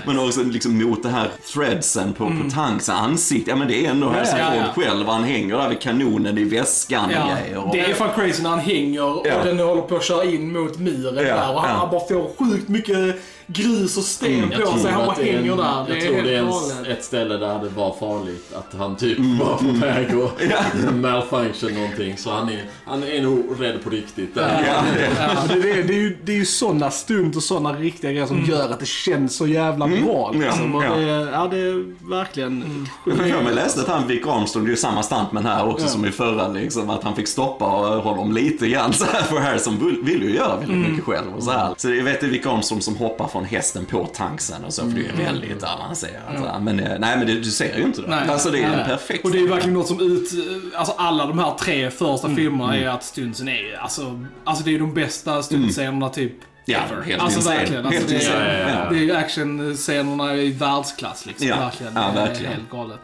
[0.07, 3.49] Men också liksom mot det här threadsen på, på tanksen, ansiktet.
[3.49, 4.83] Ja men det är ändå Harrison ja, ja.
[4.83, 5.07] Själv.
[5.07, 7.59] Han hänger där vid kanonen i väskan och Ja, grejer.
[7.59, 7.73] Och...
[7.73, 10.79] det är fan crazy när han hänger och den håller på att köra in mot
[10.79, 13.17] muren där och han, han bara får sjukt mycket
[13.47, 14.93] grus och sten Jag på tror sig.
[14.93, 15.65] Han bara är en- hänger där.
[15.65, 18.53] Jag Det tror är det är en, ett ställe där det var farligt.
[18.55, 22.17] Att han typ var på väg att malfunction någonting.
[22.17, 24.35] Så han är, han är nog rädd på riktigt.
[24.35, 24.65] Där.
[24.67, 24.85] Ja.
[25.19, 28.27] Ja, det, det, det, är ju, det är ju sådana stunt och sådana riktiga grejer
[28.27, 30.33] som gör att det känns så jävla bra.
[30.35, 30.75] Liksom.
[30.75, 30.97] Ja, ja.
[30.97, 34.69] det, ja, det är verkligen Jag har för mig läste att han, Vic Armstrong, det
[34.69, 38.33] är ju samma stuntman här också som i förra, liksom, att han fick stoppa honom
[38.33, 41.51] lite grann så här, för Harrison vill, vill ju göra väldigt mycket själv och så
[41.51, 41.75] här.
[41.77, 44.83] Så jag vet det är Vic Armstrong som hoppar från hästen på tanksen och så,
[44.91, 46.23] för det är väldigt avancerat.
[46.39, 46.61] så här.
[46.61, 48.09] Men, eh, nej men det, du ser ju inte det.
[48.09, 48.29] Nej.
[48.29, 48.81] alltså det är Nej.
[48.81, 50.29] en perfekt Och det är verkligen något som ut...
[50.77, 52.37] Alltså alla de här tre första Mm.
[52.37, 56.33] filmerna är att stuntsen är alltså, alltså det är de bästa stuntscenerna typ
[56.67, 57.87] Ja, helt alltså verkligen.
[57.87, 58.91] Alltså, det, är, Ja, ja.
[58.91, 61.49] det är actionscenerna i världsklass liksom.
[61.49, 61.57] Ja.
[61.57, 61.93] Verkligen.
[61.97, 62.53] Ja, Det är verkligen.
[62.53, 63.01] helt galet.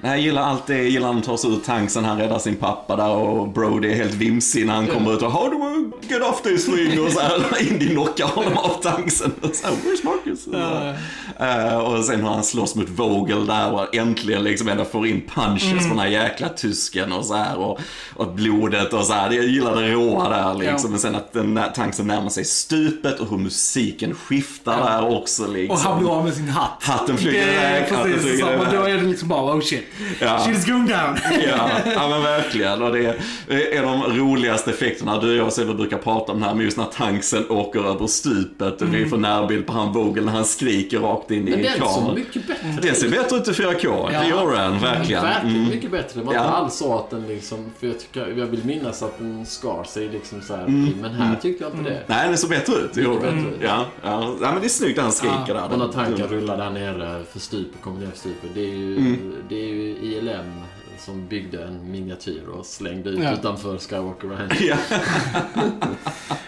[0.00, 0.76] Nej, jag gillar allt det.
[0.76, 3.94] Jag gillar han tar sig ur tanksen, han räddar sin pappa där och Brody är
[3.94, 7.00] helt vimsig när han kommer ut och How do I get off this thing?
[7.00, 9.32] Och så här, Indy knockar honom av tanksen.
[9.42, 10.46] Och så här, Where's Marcus?
[10.46, 11.44] Och, så.
[11.44, 15.22] Eh, och sen hur han slåss mot Vogel där och äntligen liksom ändå får in
[15.34, 17.80] punches från den här jäkla tysken och så här och,
[18.16, 19.30] och blodet och så här.
[19.30, 20.80] Jag gillar det råa där liksom.
[20.82, 20.90] Ja.
[20.90, 25.76] Men sen att den tanksen närmar sig stupet och hur musiken skiftar där också liksom.
[25.76, 26.82] Och han blir av med sin hatt.
[26.82, 28.52] Hatten flyger iväg, hatten precis flyger samma.
[28.52, 28.66] iväg.
[28.72, 29.85] Då är det liksom bara oh shit.
[30.20, 30.38] Ja.
[30.38, 31.16] Shit is going down.
[31.48, 32.82] Ja, ja men verkligen.
[32.82, 33.06] Och det
[33.48, 35.20] är en av de roligaste effekterna.
[35.20, 38.06] Du och jag Silver brukar prata om det här med just när tanksen åker över
[38.06, 38.82] stupet.
[38.82, 41.64] Och vi får närbild på han Vogel när han skriker rakt in Men i den
[41.66, 42.14] är så kameran.
[42.14, 42.78] mycket bättre.
[42.82, 44.08] Det ser bättre ut i 4K.
[44.10, 45.22] Det gör den, verkligen.
[45.22, 45.68] Verkligen Mm.
[45.68, 46.20] mycket bättre.
[46.20, 46.40] Det var Ja.
[46.40, 47.58] inte alls så att den liksom...
[47.80, 50.64] För jag, tycker, jag vill minnas att den skar sig liksom så här.
[50.64, 50.94] Mm.
[51.00, 52.02] Men här tyckte jag inte det.
[52.06, 52.90] Nej, den ser bättre ut.
[52.94, 53.20] Det gör den.
[53.20, 53.56] bättre ut.
[53.62, 54.34] Ja, ja.
[54.42, 55.72] ja, men det är snyggt när han skriker där.
[55.72, 58.50] Och när tanken rullar där nere för stupet, kommer ner för stupet.
[58.54, 59.32] Det är ju, Mm.
[59.48, 60.64] det är ju ILM
[60.98, 63.32] som byggde en miniatyr och slängde ut Ja.
[63.32, 64.60] utanför Skywalker Ranch.
[64.60, 64.76] Ja.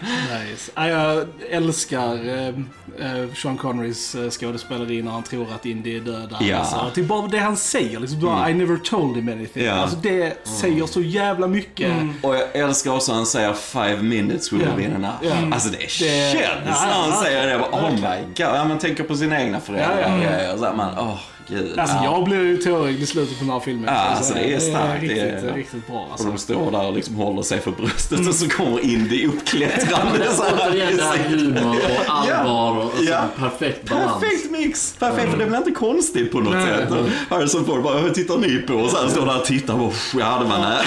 [0.01, 0.71] Nice.
[0.75, 6.01] Ja, jag älskar eh, eh, Sean Connerys eh, skådespeleri när han tror att Indy är
[6.01, 6.35] död.
[6.41, 6.57] Ja.
[6.57, 7.99] Alltså, typ bara det han säger.
[7.99, 9.63] Liksom, bara, I never told him anything.
[9.63, 9.73] Ja.
[9.73, 11.93] Alltså, det säger så jävla mycket.
[12.21, 14.67] Och jag älskar också att han säger five minutes will Ja.
[14.69, 15.15] have been enough.
[15.21, 15.53] Ja.
[15.53, 17.51] Alltså det Det- känns när han säger det.
[17.51, 18.33] Jag bara, Oh my god.
[18.37, 20.01] Ja, man tänker på sina egna föräldrar.
[20.01, 20.31] Ja, ja.
[20.37, 20.57] Ja, ja.
[20.57, 21.79] Så här, man, åh gud.
[21.79, 22.03] Alltså, ja.
[22.03, 23.85] jag blev ju tårögd i slutet på den här filmen.
[23.95, 25.01] Ja, Så alltså, det är starkt.
[25.03, 25.95] riktigt, Det är- riktigt bra.
[26.05, 26.27] Och Alltså.
[26.27, 30.19] de står där och liksom håller sig för bröstet och så kommer Indy uppklättrande.
[30.43, 30.69] här.
[30.69, 33.21] Återigen det här humor och allvar och alltså, Ja.
[33.39, 34.21] perfekt balans.
[34.21, 34.95] Perfekt mix!
[34.99, 36.89] Perfekt, för det blir inte konstigt på något sätt.
[37.29, 38.73] Harrison Ford bara, hur tittar ni på?
[38.73, 40.79] Och så här står där och tittar och ja, det var nära.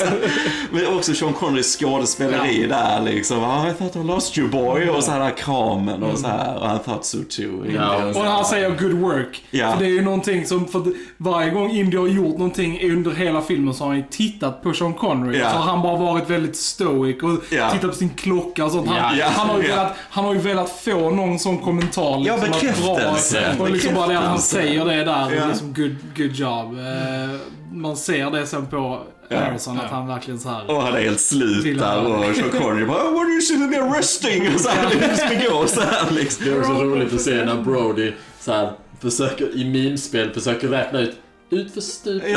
[0.70, 3.38] Men också Sean Connerys skådespeleri där liksom.
[3.44, 4.88] Oh, I thought I lost you boy.
[4.88, 6.56] Och så här kramen och så här.
[6.56, 7.66] Och I thought so too.
[7.74, 9.44] Ja, Och när han säger good work.
[9.50, 9.72] Ja.
[9.72, 10.82] För det är ju någonting som, för
[11.16, 14.72] varje gång Indy har gjort någonting under hela filmen så har han ju tittat på
[14.72, 15.38] Sean Connery.
[15.38, 15.50] Ja.
[15.50, 17.70] Så har han bara varit väldigt stoic och Ja.
[17.70, 18.88] tittat på sin klocka och sånt.
[18.88, 19.26] Han, Ja.
[19.36, 19.74] han, har ju Ja.
[19.76, 22.02] velat, han har ju velat få någon sån kommentar.
[22.02, 23.54] Ja, Liksom, att bekräftelse.
[23.56, 25.32] Bra, och liksom bara det att han säger det där.
[25.36, 25.46] Ja.
[25.48, 26.78] Liksom, good, good job.
[26.78, 27.36] Eh,
[27.72, 30.70] man ser det sen på Harrison att han verkligen så här.
[30.70, 33.72] Och han är helt slut där och Sean Connery bara oh, What are you sitting
[33.72, 34.54] there resting?
[34.54, 36.44] Och så här, det ska gå så här liksom.
[36.44, 41.00] Det är också roligt att se när Brody så här, försöker, i mimspel försöker räkna
[41.00, 41.16] ut
[41.50, 42.30] Utför stupet.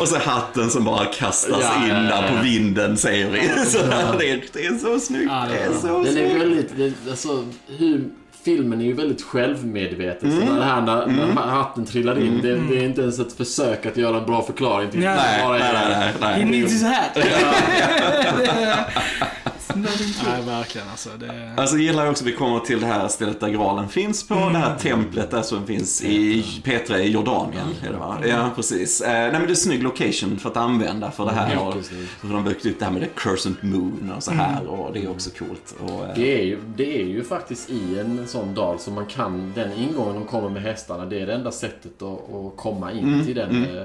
[0.00, 2.28] Och så hatten som bara kastas Ja, in ja, ja, där ja.
[2.36, 3.40] på vinden säger vi.
[3.66, 3.78] Så
[4.18, 5.24] det, är, det är så snyggt.
[5.28, 6.34] Ja, det det är är så Den är snyggt.
[6.40, 7.44] väldigt, det, alltså,
[7.78, 8.04] hur,
[8.44, 10.32] filmen är ju väldigt självmedveten.
[10.32, 10.46] Mm.
[10.46, 13.32] Så när, det här, när, när hatten trillar in, det, det är inte ens ett
[13.32, 15.14] försök att göra en bra förklaring till Nej, det.
[15.22, 17.16] Nej, bara nej, är- nej, nej, He needs his hat.
[19.74, 21.10] Nej, verkligen alltså.
[21.20, 21.52] Det...
[21.56, 24.34] Alltså jag gillar jag också, vi kommer till det här stället där graalen finns på,
[24.34, 27.66] det här templet där som finns i Petra i Jordanien.
[27.86, 28.18] Är det va?
[28.28, 29.00] Ja, precis.
[29.00, 31.58] Eh, nej men det är snygg location för att använda för det här.
[31.66, 32.08] Och, precis.
[32.22, 35.04] hur de byggt upp det här med the crescent moon och så här och det
[35.04, 35.74] är också coolt.
[35.80, 39.06] Och, eh, Det är, ju, det är ju faktiskt i en sån dal som man
[39.06, 42.92] kan, den ingången de kommer med hästarna, det är det enda sättet att, att komma
[42.92, 43.82] in till den, eh,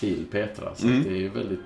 [0.00, 0.74] till Petra.
[0.76, 1.60] Så att det är ju väldigt...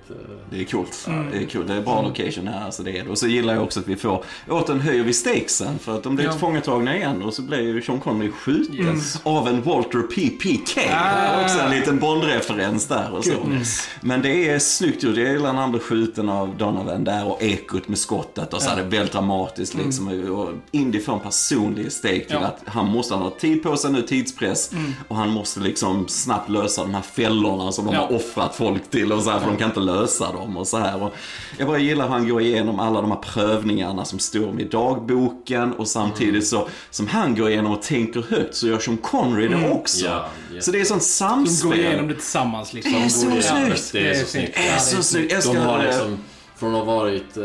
[0.49, 1.09] Det är coolt.
[1.31, 1.67] Det är coolt.
[1.67, 2.65] Det är bra location här.
[2.65, 3.09] Alltså det är det.
[3.09, 5.79] Och så gillar jag också att vi får, återigen höjer vi stakesen.
[5.79, 6.31] För att de blir Ja.
[6.31, 9.19] tillfångatagna igen och så blir ju Sean Connery skjuten Yes.
[9.23, 10.79] av en Walter PPK.
[10.93, 11.43] Ah.
[11.43, 13.31] Också en liten Bond-referens där och så.
[13.35, 13.87] Goodness.
[14.01, 15.17] Men det är snyggt gjort.
[15.17, 18.69] Jag gillar när han blir skjuten av Donovan där och ekot med skottet och så
[18.69, 20.07] är det väldigt dramatiskt liksom.
[20.31, 22.39] Och Indy får en personlig stake till Ja.
[22.39, 24.71] att han måste ha tid på sig nu, tidspress.
[25.07, 27.99] Och han måste liksom snabbt lösa de här fällorna som de Ja.
[28.01, 30.77] har offrat folk till och så här, för de kan inte lösa dem och så
[30.77, 31.03] här.
[31.03, 31.13] Och
[31.57, 35.73] jag bara gillar hur han går igenom alla de här prövningarna som står i dagboken
[35.73, 39.69] och samtidigt så som han går igenom och tänker högt så gör Sean Connery det
[39.71, 40.05] också.
[40.05, 40.25] Ja,
[40.55, 40.61] ja.
[40.61, 41.69] Så det är sånt De samspel.
[41.69, 42.91] går igenom det tillsammans liksom.
[42.93, 43.91] Det är De så snyggt.
[43.93, 44.53] Det är så snyggt.
[44.55, 45.43] Det är så snyggt.
[45.45, 46.17] De har liksom,
[46.57, 47.43] från att ha varit, eh,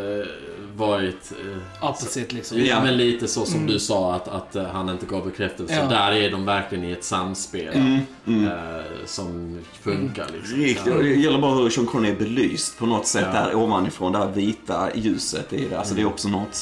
[0.77, 1.33] varit
[1.81, 2.65] eh, Opposite liksom.
[2.65, 2.83] Ja.
[2.83, 5.75] Men lite så som du sa att, att eh, han inte gav bekräftelse.
[5.75, 5.87] Ja.
[5.89, 7.75] Där är de verkligen i ett samspel
[8.27, 8.53] Mm, eh,
[9.07, 10.27] som funkar.
[10.33, 10.59] Liksom.
[10.59, 10.93] Riktigt.
[10.95, 13.41] Och Det gäller bara hur Sean Connery är belyst på något sätt Ja.
[13.41, 14.13] där ovanifrån.
[14.13, 15.47] Det här vita ljuset.
[15.51, 16.59] Det är, alltså, det är också något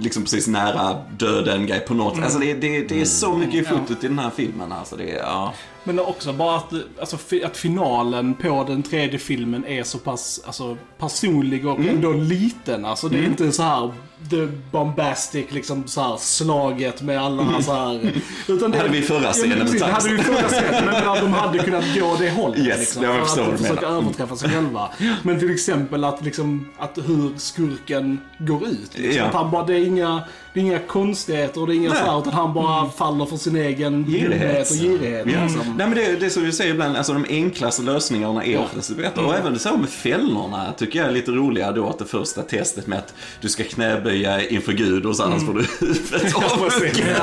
[0.00, 2.22] liksom precis nära döden grej på något.
[2.22, 4.72] Alltså det, det, det är så mycket i fotot i den här filmen.
[4.72, 5.54] Alltså, det ja.
[5.84, 10.76] Men också bara att, alltså, att finalen på den tredje filmen är så pass alltså,
[10.98, 12.84] personlig och ändå liten.
[12.84, 13.92] Alltså det är inte så här
[14.30, 18.12] the bombastic, liksom så här slaget med alla så här.
[18.48, 20.84] Utan Det hade vi i förra scenen Ja, precis, det hade vi förra scenen.
[20.84, 22.58] Men de hade kunnat gå det hållet.
[22.58, 23.96] Yes, liksom, jag för förstår vad att försöka menar.
[24.02, 24.88] överträffa sig själva.
[25.22, 28.90] Men till exempel att, liksom, att hur skurken går ut.
[28.98, 29.16] Liksom.
[29.16, 29.24] Ja.
[29.24, 30.22] Att han bara, det är inga,
[30.54, 31.98] det är inga konstigheter och det är inga Nej.
[31.98, 35.26] så här, utan han bara faller för sin egen girighet och girighet.
[35.32, 35.42] Ja.
[35.42, 35.74] Liksom.
[35.78, 38.88] Nej men det, det är som vi säger ibland, alltså de enklaste lösningarna är oftast
[38.88, 39.22] det bättre.
[39.24, 42.42] Och även det så med fällorna tycker jag är lite roligare då att det första
[42.42, 44.09] testet med att du ska knäböja
[44.50, 47.16] inför Gud och så annars får du huvudet avhugget.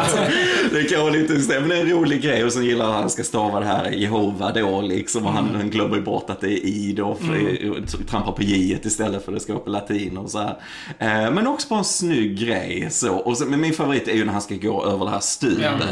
[0.72, 2.44] Det kan vara lite det, men det är en rolig grej.
[2.46, 5.26] Och sen gillar han att han ska stava det här Jehova då liksom.
[5.26, 9.26] Och han, han glömmer bort att det är i då, för trampar på j istället
[9.26, 10.58] för det ska vara på latin och så här.
[11.00, 13.14] Eh, men också bara en snygg grej så.
[13.16, 15.64] Och sen, men min favorit är ju när han ska gå över det här stupet.
[15.64, 15.86] Ja.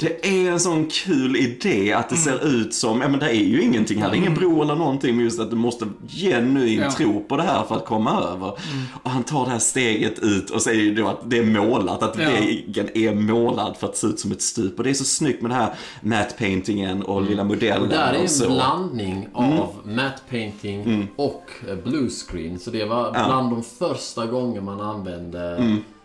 [0.00, 3.32] Det är en sån kul idé att det ser ut som, ja men det är
[3.44, 6.80] ju ingenting här, det är ingen bro eller någonting, men just att du måste genuint
[6.84, 6.90] Ja.
[6.92, 8.48] tro på det här för att komma över.
[9.02, 12.02] Och han tar det här steget ut och säger ju då att det är målat,
[12.02, 12.28] att Ja.
[12.30, 14.78] väggen är målad för att se ut som ett stup.
[14.78, 18.12] Och det är så snyggt med det här matte paintingen och lilla modellen Och där
[18.12, 18.44] är och så.
[18.44, 22.58] en blandning av matte painting och eh, blue screen.
[22.58, 25.56] Så det var bland de första gånger man använde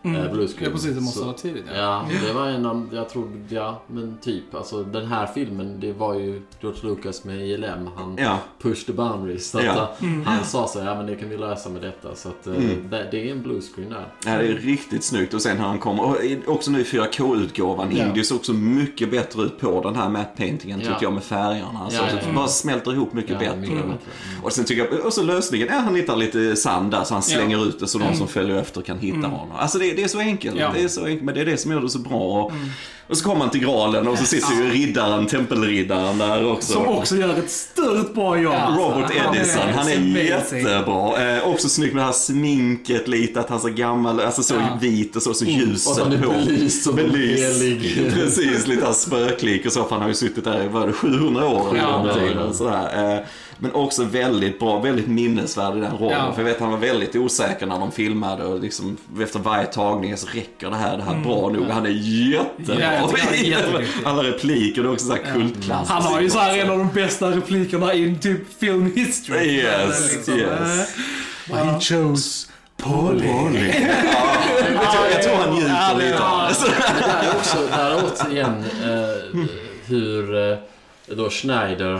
[0.03, 0.63] eh, blue screen.
[0.63, 0.95] Ja, precis.
[0.95, 1.63] Det måste Så- vara tidigt.
[1.75, 2.05] Ja.
[2.11, 5.93] Ja, det var en av, jag tror, ja men typ, alltså den här filmen, det
[5.93, 8.37] var ju George Lucas med ILM, han Ja.
[8.61, 9.49] push the boundaries.
[9.49, 9.91] Så att, Ja.
[10.01, 12.15] eh, Han sa så ja men det kan vi lösa med detta.
[12.15, 12.53] Så att eh,
[12.89, 14.05] det, det är en blue screen där.
[14.25, 16.17] Ja, det är riktigt snyggt och sen hur han kommer, och
[16.55, 18.23] också nu i 4K-utgåvan, Ja.
[18.23, 20.97] Ser också mycket bättre ut på den här matte paintingen tycker Ja.
[21.01, 21.79] jag med färgerna.
[21.83, 23.57] Alltså, Ja, ja, så det bara smälter ihop mycket Ja, bättre.
[23.57, 23.97] mycket bättre.
[24.43, 27.23] Och sen tycker jag, och så lösningen, ja, han hittar lite sand där så han
[27.23, 29.51] slänger ut det så de som följer efter kan hitta honom.
[29.57, 30.71] Alltså det, det är så enkelt, Ja.
[30.75, 32.43] det är så enkelt, men det är det som gör det så bra.
[32.43, 32.51] Och,
[33.07, 36.73] och så kommer han till graalen och så sitter ju riddaren, tempelriddaren där också.
[36.73, 38.53] Som också gör ett stört bra jobb.
[38.77, 41.35] Robert han är Edison, han är jättebra.
[41.37, 45.15] Eh, också snyggt med det här sminket lite, att han ser gammal, alltså så vit
[45.15, 47.61] och så, så ljuset Och han är belyst Belyst.
[47.61, 48.11] helig.
[48.13, 50.93] Precis, lite spöklik och så, för han har ju suttit där i, vad är det,
[50.93, 52.37] 700 år eller Ja, någonting.
[52.37, 53.13] och Sådär.
[53.15, 53.25] Eh,
[53.61, 56.17] Men också väldigt bra, väldigt minnesvärd i den rollen.
[56.25, 56.33] Ja.
[56.33, 60.17] För jag vet han var väldigt osäker när de filmade och liksom efter varje tagning
[60.17, 61.65] så räcker det här, det här bra nog.
[61.69, 62.75] Han är jättebra.
[62.75, 63.09] Mm.
[63.11, 64.05] Ja, jätteduktig.
[64.05, 65.89] Alla repliker, det är också så här kultklass.
[65.89, 69.49] Han har ju så här en av de bästa replikerna i typ film history.
[69.55, 70.97] Yes, Liksom, yes.
[71.51, 72.47] eh, He chose
[72.77, 73.27] Polly.
[74.13, 74.35] Ja,
[74.73, 76.55] jag, tror, jag tror han njuter lite av det.
[76.55, 76.65] Så-
[76.99, 79.41] där är också, där återigen eh,
[79.85, 80.57] hur eh,
[81.15, 81.99] då Schneider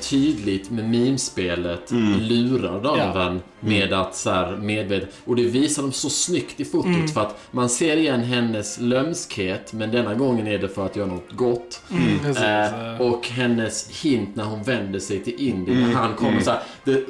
[0.00, 5.08] tydligt med mimspelet lurar Donovan med att så här medvetet...
[5.24, 9.72] Och det visar de så snyggt i fotot för att man ser igen hennes lömskhet
[9.72, 11.82] men denna gången är det för att göra något gott.
[12.22, 12.42] Precis.
[12.42, 16.60] Eh, och hennes hint när hon vänder sig till Indy när han kommer så här,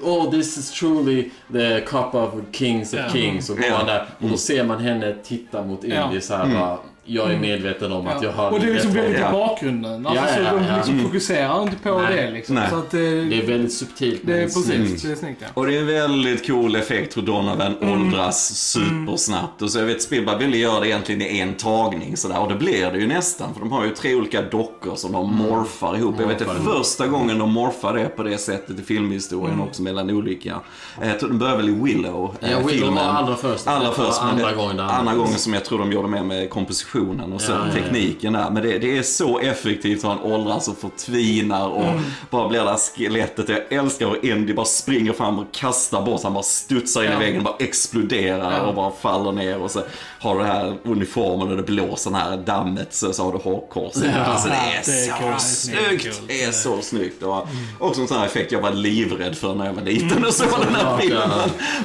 [0.02, 3.08] Oh this is truly the cup of kings of Ja.
[3.12, 3.50] kings.
[3.50, 3.76] Och, Ja.
[3.76, 6.20] han där, och då ser man henne titta mot Indy Ja.
[6.20, 9.16] så här bara, Jag är medveten om att jag har Och det är liksom väldigt
[9.18, 9.32] i Ja.
[9.32, 10.06] bakgrunden.
[10.06, 10.76] Alltså, Ja, ja, så de ja.
[10.76, 12.16] liksom fokuserar inte på Nej.
[12.16, 12.54] det liksom.
[12.54, 12.70] Nej.
[12.70, 14.20] Så att det, Det är väldigt subtilt.
[14.24, 15.02] det är precis, snyggt.
[15.02, 15.48] det är snyggt ja.
[15.54, 19.62] Och det är en väldigt cool effekt hur Donovan åldras supersnabbt.
[19.62, 22.38] Och så jag vet Spielberg ville göra det egentligen i en tagning sådär.
[22.40, 23.52] Och det blir det ju nästan.
[23.54, 26.14] För de har ju tre olika dockor som de morfar ihop.
[26.18, 29.82] Jag vet det är första gången de morfar det på det sättet i filmhistorien också
[29.82, 30.60] mellan olika.
[31.02, 32.36] Eh, Jag tror de börjar väl i Willow.
[32.40, 32.94] eh, Ja, Willow filmen.
[32.94, 33.66] var allra först.
[33.66, 34.22] Allra först.
[34.22, 36.50] andra det- gången Andra gången som jag tror de gjorde mer med
[36.92, 38.50] produktionen och så, Ja, tekniken där.
[38.50, 42.02] Men det, det är så effektivt hur han åldras och förtvinar och Mm.
[42.30, 43.48] bara blir det här skelettet.
[43.48, 47.16] Jag älskar hur Andy bara springer fram och kastar bort, han bara studsar in i
[47.16, 49.80] väggen, bara exploderar och bara faller ner och så
[50.20, 53.38] har du det här uniformen och det blåser den här dammet så, så har du
[53.50, 54.04] hakkorset.
[54.16, 54.20] Ja.
[54.24, 56.22] alltså, det är, Det är så snyggt!
[56.28, 57.22] Det är så snyggt.
[57.22, 57.46] Och
[57.78, 60.48] också en sån här effekt jag var livrädd för när jag var liten och såg
[60.60, 61.00] den här Såklart,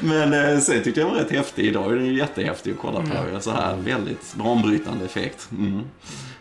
[0.01, 0.29] filmen.
[0.29, 1.65] Men eh, sen tyckte jag den var rätt häftig.
[1.65, 3.39] Idag är den ju jättehäftig att kolla på.
[3.41, 5.47] Så här väldigt banbrytande effekt.
[5.51, 5.81] Mm.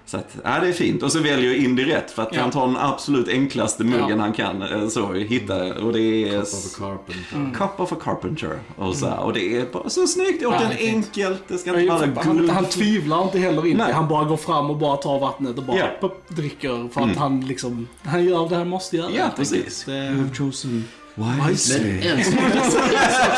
[0.08, 1.02] Så att, ja, det är fint.
[1.02, 2.40] Och så väljer Indy rätt för att Ja.
[2.40, 4.16] han tar den absolut enklaste muggen Ja.
[4.16, 5.74] han kan eh, så, hitta.
[5.74, 6.40] Och det är...
[6.40, 7.58] Cup of a Carpenter.
[7.58, 8.58] Cup of a Carpenter.
[8.76, 10.42] Och, så, här, och det är bara så snyggt.
[10.42, 11.42] Är Ja, enkelt.
[11.48, 13.92] Det ska inte vara Han, han tvivlar inte heller in Nej.
[13.92, 16.88] Han bara går fram och bara tar vattnet och bara pop, dricker.
[16.92, 19.10] För att han liksom, han gör det han måste göra.
[19.16, 19.84] Ja, precis.
[19.84, 20.84] Det- You have chosen
[21.18, 22.92] Men en sak en sak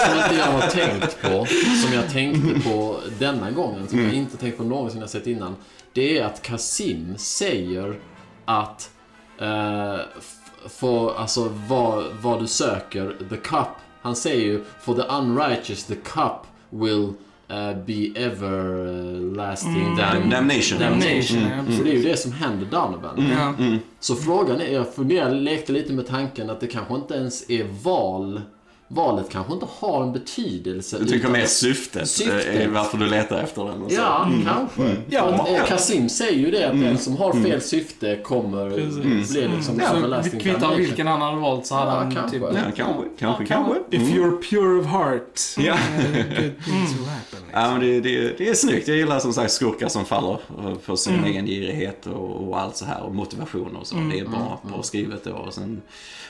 [0.06, 1.46] som inte jag har tänkt på,
[1.84, 5.56] som jag tänkte på denna gången, som jag inte tänkt på någonsin jag sett innan.
[5.92, 7.98] Det är att Kasim säger
[8.44, 8.90] att
[9.38, 9.98] eh,
[10.68, 13.68] för, alltså vad, vad du söker, the cup.
[14.02, 17.12] Han säger ju, for the unrighteous the cup will
[17.48, 20.78] eh, be everlasting damn, Damnation.
[20.78, 23.30] Damnation, ja, För det är ju det som händer Donovan.
[23.30, 23.54] Ja.
[24.00, 27.64] Så frågan är, jag funderade, lekte lite med tanken att det kanske inte ens är
[27.82, 28.42] val.
[28.90, 30.98] Valet kanske inte har en betydelse.
[30.98, 32.46] Du tycker mer syftet, Syftet.
[32.46, 33.82] är varför du letar efter den.
[33.82, 33.96] Och så.
[33.96, 34.96] Ja, kanske.
[35.10, 35.62] Ja, För att, eh, ja.
[35.66, 39.30] Kasim säger ju det att den som har fel syfte kommer Precis.
[39.32, 42.38] bli liksom everlasting det kvittar vilken han hade valt så hade Ja, han kanske.
[42.38, 42.42] typ...
[42.54, 43.74] Ja, kanske, kanske, Ja, kanske.
[43.90, 44.12] If Mm.
[44.14, 45.72] you're pure of heart, Ja.
[46.42, 46.44] eh.
[47.52, 48.88] Ja, men det, det, det är snyggt.
[48.88, 50.38] Jag gillar som sagt skurkar som faller
[50.82, 51.24] för sin Mm.
[51.24, 53.96] egen girighet och, och allt så här och motivation och så.
[53.96, 54.08] Mm.
[54.10, 55.30] Det är bra, bra skrivet då.
[55.32, 55.82] Och sen,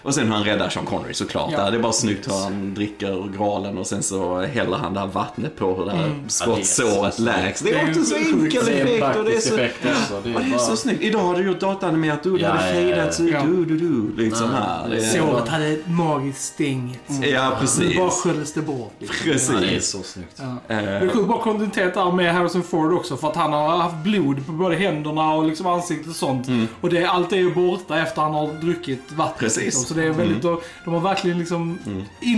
[0.03, 1.51] och sen hur han räddar Sean Connery såklart.
[1.53, 1.71] Ja.
[1.71, 5.01] Det är bara snyggt hur han dricker ur gralen och sen så häller han det
[5.01, 6.29] här vattnet på hur det här Mm.
[6.29, 7.61] skottsåret Ja, det är så läks.
[7.61, 9.55] Det är också så enkel effekt och det är så...
[9.55, 10.21] effekt också.
[10.25, 11.03] Det är, Och det är så snyggt.
[11.03, 13.43] Idag har du gjort datanimerat, du, det Ja, hade fejdats ut, Ja.
[13.43, 14.89] du, du, du, liksom här.
[14.91, 16.99] det Såret hade ett magiskt sting.
[17.23, 17.89] ja, precis.
[17.93, 18.93] Det bara sköljdes det bort.
[18.99, 19.17] Liksom.
[19.25, 19.51] Precis.
[19.55, 20.37] Ja, det är så snyggt.
[20.37, 20.45] Ja.
[20.45, 23.77] Eh, Det är sjukt bara kontenterat där med Harrison Ford också för att han har
[23.79, 26.47] haft blod på både händerna och liksom ansiktet och sånt.
[26.81, 29.39] Och det, allt är ju borta efter han har druckit vattnet.
[29.39, 29.65] Precis.
[29.65, 29.85] Liksom.
[29.85, 31.79] Så det är väldigt, de, de har verkligen liksom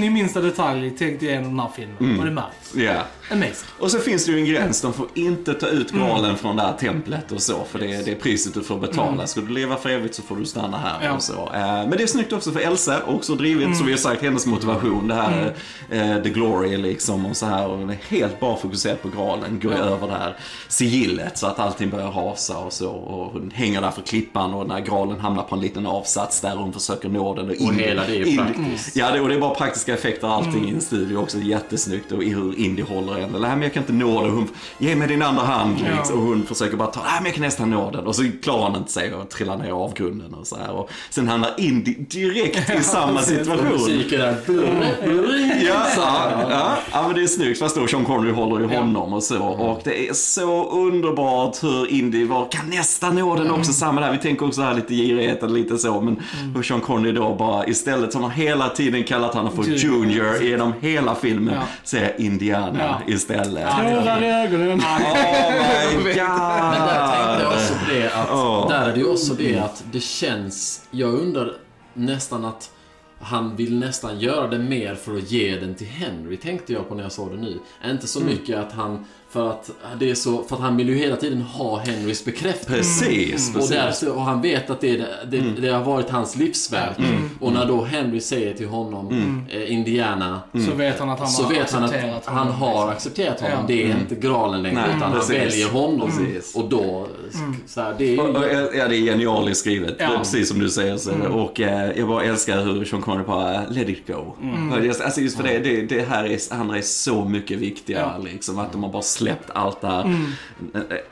[0.04, 2.18] in i minsta detalj tänkt igenom den här filmen.
[2.18, 2.74] Och det märks.
[2.74, 3.02] Ja.
[3.30, 3.68] Amazing.
[3.78, 6.62] Och så finns det ju en gräns, de får inte ta ut graalen från det
[6.62, 9.26] här templet och så, för det är det är priset du får betala.
[9.26, 11.12] Ska du leva för evigt så får du stanna här Ja.
[11.12, 11.32] och så.
[11.54, 14.46] Eh, Men det är snyggt också för Elsa, också drivit, som vi har sagt, hennes
[14.46, 15.54] motivation, det här
[15.90, 17.66] eh, the glory liksom och så här.
[17.68, 19.78] Och hon är helt bara fokuserad på graalen, går Ja.
[19.78, 20.36] över det här
[20.68, 22.90] sigillet så att allting börjar rasa och så.
[22.90, 26.56] Och hon hänger där för klippan och när graalen hamnar på en liten avsats där
[26.56, 27.48] hon försöker nå den.
[27.50, 28.96] Och Indy- hela det är ju praktiskt.
[28.96, 31.38] Ja, det, och det är bara praktiska effekter allting i en studio också.
[31.38, 33.34] Jättesnyggt och i hur Indy håller en.
[33.34, 34.30] Eller, "Nej, men jag kan inte nå det.
[34.30, 34.48] Hon,
[34.78, 35.76] ge mig din andra hand.
[35.90, 35.96] Ja.
[35.96, 36.18] Liksom.
[36.18, 38.06] Och hon försöker bara ta, nej men jag kan nästan nå den.
[38.06, 40.70] Och så klarar han inte sig och trillar ner i avgrunden och så här.
[40.70, 43.66] Och sen hamnar Indy direkt i samma situation.
[43.72, 44.36] musiken där.
[45.66, 47.58] Ja, ja, ja, ja, men det är snyggt.
[47.58, 49.42] Fast då Sean Connery håller i honom och så.
[49.44, 53.72] Och det är så underbart hur Indy var, kan nästan nå den också.
[53.72, 56.00] Samma där, vi tänker också här lite girighet eller lite så.
[56.00, 56.20] Men
[56.54, 60.42] hur Sean Connery då bara istället som han hela tiden kallat honom för Junior.
[60.42, 61.54] Genom hela filmen.
[61.54, 61.60] Ja.
[61.84, 63.00] Säger Indiana.
[63.10, 63.70] Istället.
[63.70, 64.70] Tårar i ögonen.
[64.70, 64.74] Oh
[65.96, 66.16] my god!
[66.70, 68.66] Men där tänkte jag också det att, Ja.
[68.70, 71.52] där är det ju också det att det känns, jag undrar
[71.94, 72.70] nästan att
[73.22, 76.94] han vill nästan göra det mer för att ge den till Henry, tänkte jag på
[76.94, 77.58] när jag såg det nu.
[77.84, 80.94] Inte så mycket att han, för att det är så, för att han vill ju
[80.94, 83.04] hela tiden ha Henrys bekräftelse.
[83.04, 86.36] Precis, Och, där, och han vet att det, är det, det, det har varit hans
[86.36, 86.96] livsverk.
[87.40, 91.42] Och när då Henry säger till honom, eh, Indiana, Så vet han att han så
[91.42, 92.88] har vet han accepterat att han honom, har liksom.
[92.90, 93.56] accepterat honom.
[93.60, 93.64] Ja.
[93.66, 95.30] Det är inte graalen längre, Nej, utan precis.
[95.36, 96.10] han väljer honom.
[96.54, 97.06] Och då,
[97.66, 98.78] så här, det är Och- och- ju...
[98.78, 99.96] Ja, det är genialiskt skrivet.
[99.98, 100.08] Ja.
[100.18, 100.96] Precis som du säger.
[100.96, 101.12] Så.
[101.32, 104.32] Och eh, jag bara älskar hur Sean Connery bara, let it go.
[105.04, 108.12] Alltså just för det, det, det här är, andra är så mycket viktigare.
[108.18, 108.24] Ja.
[108.24, 110.04] Liksom, att de har bara släppt allt det här.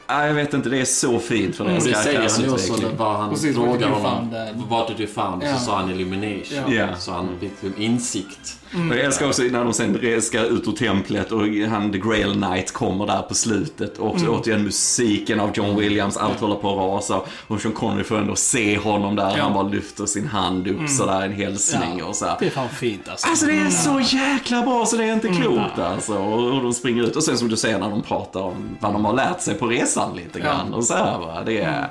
[0.09, 2.43] Eh, Jag vet inte, det är så fint för deras det säger han ju också,
[2.43, 2.99] karaktärsutveckling.
[2.99, 4.35] vad han Precis, frågar honom.
[4.69, 5.43] What did you found?
[5.45, 5.55] Ja.
[5.57, 6.59] Så sa han illumination.
[6.69, 6.75] Ja.
[6.75, 6.87] Ja.
[6.99, 8.55] Så han fick en insikt.
[8.91, 12.33] Och jag älskar också när de sen ska ut ur templet och han The Grail
[12.33, 13.99] Knight kommer där på slutet.
[13.99, 14.31] Och Mm.
[14.31, 17.21] återigen musiken av John Williams, allt håller på att rasa.
[17.47, 19.31] Och Sean Connery får ändå se honom där, Ja.
[19.31, 19.41] Mm.
[19.45, 22.05] han bara lyfter sin hand upp sådär, en hälsning Ja.
[22.05, 22.37] och så.
[22.41, 23.29] Det är fan fint alltså.
[23.29, 25.43] Alltså det är så jäkla bra så det är inte Mm.
[25.43, 26.15] klokt alltså.
[26.19, 28.93] Och och de springer ut och sen som du säger när de pratar om vad
[28.93, 30.75] de har lärt sig på resan lite grann.
[30.75, 31.43] Och så här va.
[31.47, 31.89] Det är...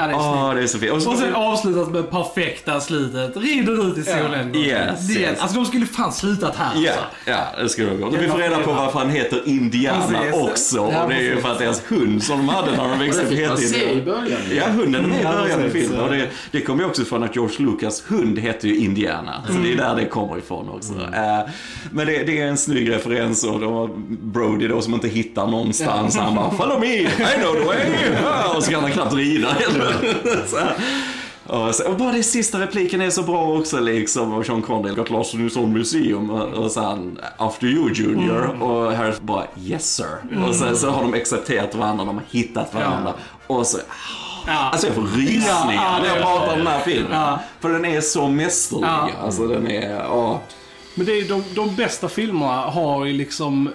[0.00, 0.92] Ja, det är Åh, det är så fint.
[0.92, 3.36] Och så, Och sen avslutat med perfekta slutet.
[3.36, 4.54] Rider ut i solen.
[4.56, 5.40] Yes, det, yes.
[5.40, 7.04] Alltså de skulle fan slutat här Ja, alltså.
[7.24, 8.10] ja, det skulle det gå.
[8.10, 10.34] Vi får reda på varför han heter Indiana Precis.
[10.42, 10.76] också.
[10.92, 13.22] Ja, Och det är ju för att deras hund som de hade när de växte
[13.22, 14.04] upp hette Indiana.
[14.04, 14.40] början.
[14.56, 16.00] Ja, hunden är med i Ja, början av filmen.
[16.00, 19.42] Och det, det kommer ju också från att George Lucas hund heter ju Indiana.
[19.46, 20.92] Så det är där det kommer ifrån också.
[20.92, 21.50] Eh,
[21.92, 23.90] men det, det är en snygg referens och de har
[24.22, 26.16] Brody då som inte hittar någonstans.
[26.16, 27.06] Han bara “Follow me, I
[27.42, 27.76] know the way”.
[28.24, 29.89] Ja, Och så kan han knappt rida heller.
[31.46, 34.32] Och, så, och bara det sista repliken är så bra också liksom.
[34.32, 36.30] Och Sean Connery lost in his own museum.
[36.30, 38.62] Och, han, after you junior.
[38.62, 40.44] Och Harris bara yes sir.
[40.48, 43.14] Och sen så har de accepterat varandra, de har hittat varandra.
[43.46, 43.78] Och så,
[44.46, 44.52] Ja.
[44.52, 47.12] alltså jag får rysningar Ja, när jag ja, pratar om den här filmen.
[47.12, 47.38] Ja.
[47.60, 48.84] För den är så mästerlig.
[48.86, 49.10] Ja.
[49.22, 50.36] Alltså den är, åh.
[50.94, 53.70] Men det är de, de bästa filmerna har ju liksom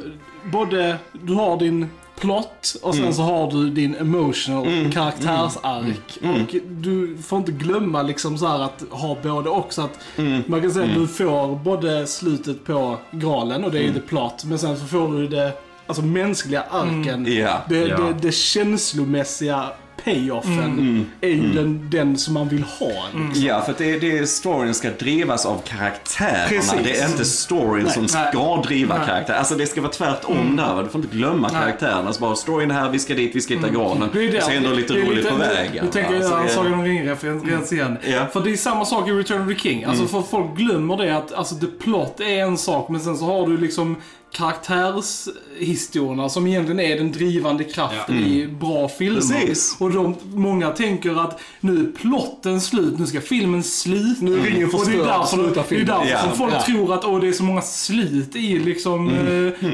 [0.51, 1.89] både, du har din
[2.20, 3.13] plot och sen Mm.
[3.13, 6.18] så har du din emotional karaktärsark.
[6.24, 6.41] Mm.
[6.43, 10.43] Och du får inte glömma liksom så här att ha både också att Mm.
[10.47, 13.95] man kan säga att du får både slutet på graalen och det är Mm.
[13.95, 14.43] ju the plot.
[14.45, 15.51] Men sen så får du det
[15.88, 17.26] alltså mänskliga arken.
[17.34, 17.61] Ja.
[17.70, 17.97] Det, Ja.
[17.97, 19.70] det, det känslomässiga
[20.04, 22.88] payoffen är ju den, den som man vill ha.
[23.26, 23.43] Liksom.
[23.46, 26.48] Ja, för det, det, storyn ska drivas av karaktärerna.
[26.48, 26.74] Precis.
[26.84, 28.28] Det är inte storyn som nej.
[28.32, 29.08] ska driva Nej.
[29.08, 29.34] karaktär.
[29.34, 30.74] Alltså det ska vara tvärtom där.
[30.76, 30.84] va?
[30.84, 32.14] Du får inte glömma karaktärerna.
[32.14, 34.10] Så bara storyn är här, vi ska dit, vi ska hitta granen.
[34.14, 34.41] Det är det.
[34.41, 35.86] Så det lite Det är roligt lite- på vägen.
[35.86, 37.98] Nu tänker jag Så göra det- Sagan om ringen-referens igen.
[38.08, 38.26] Ja.
[38.34, 39.84] För det är samma sak i Return of the King.
[39.84, 43.26] Alltså för folk glömmer det att alltså, the plot är en sak, men sen så
[43.26, 43.96] har du liksom
[44.36, 49.16] karaktärshistorierna som egentligen är den drivande kraften i bra filmer.
[49.20, 49.76] Precis.
[49.80, 54.26] Och de, många tänker att nu är plotten slut, nu ska filmen sluta.
[54.26, 56.20] Nu är ringen Och det är förstörd, därför, sluta det är därför Ja.
[56.22, 56.62] som folk Ja.
[56.66, 59.10] tror att åh, det är så många slut i liksom.
[59.10, 59.16] eh,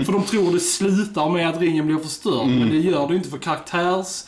[0.06, 2.48] För de tror det slutar med att ringen blir förstörd.
[2.48, 4.24] Men det gör det inte för karaktärs...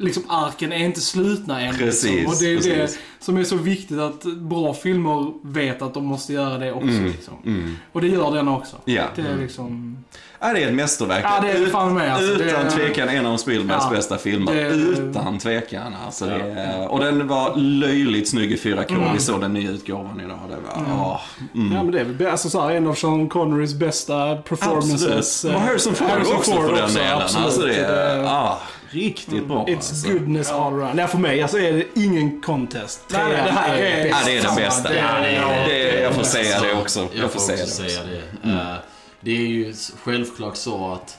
[0.00, 1.74] Liksom arken är inte slutna än.
[1.74, 2.32] Precis, liksom.
[2.32, 2.98] Och det är precis.
[3.18, 6.86] det som är så viktigt att bra filmer vet att de måste göra det också.
[6.86, 7.76] Liksom.
[7.92, 8.76] Och det gör den också.
[8.84, 9.02] Ja.
[9.16, 9.98] Det är liksom...
[10.40, 11.24] Ja, det är ett mästerverk.
[11.24, 12.32] Ja, det är fan med, alltså.
[12.32, 13.96] Utan Det är- tvekan en av Spielbergs Ja.
[13.96, 14.54] bästa filmer.
[14.54, 15.92] Det- Utan tvekan.
[16.06, 19.12] Alltså, det är, och den var löjligt snygg i 4K.
[19.14, 20.38] Vi såg den nya utgåvan idag.
[20.48, 21.20] Det var, åh,
[21.54, 21.72] mm.
[21.76, 25.04] Ja men det är väl alltså, så här, en av Sean Connerys bästa performances.
[25.12, 25.56] Absolut.
[25.56, 27.18] Och Harrison Ford Harrison också Ford för den också, delen.
[27.22, 27.44] absolut.
[27.46, 28.58] Alltså, det är, Det- ah,
[28.90, 29.66] riktigt bra.
[29.66, 30.08] It's alltså.
[30.08, 30.94] goodness all around.
[30.96, 33.00] Nej, för mig alltså är det ingen contest.
[33.12, 34.26] Nej, nej, det här är- Ja, bäst.
[34.26, 34.88] det är den bästa.
[34.88, 37.00] det är- Ja, det, jag får säga det Så, också.
[37.00, 38.48] Jag, Jag får får säga också det säga också.
[38.48, 38.50] det.
[38.50, 38.74] Eh,
[39.20, 41.18] det är ju självklart så att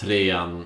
[0.00, 0.64] trean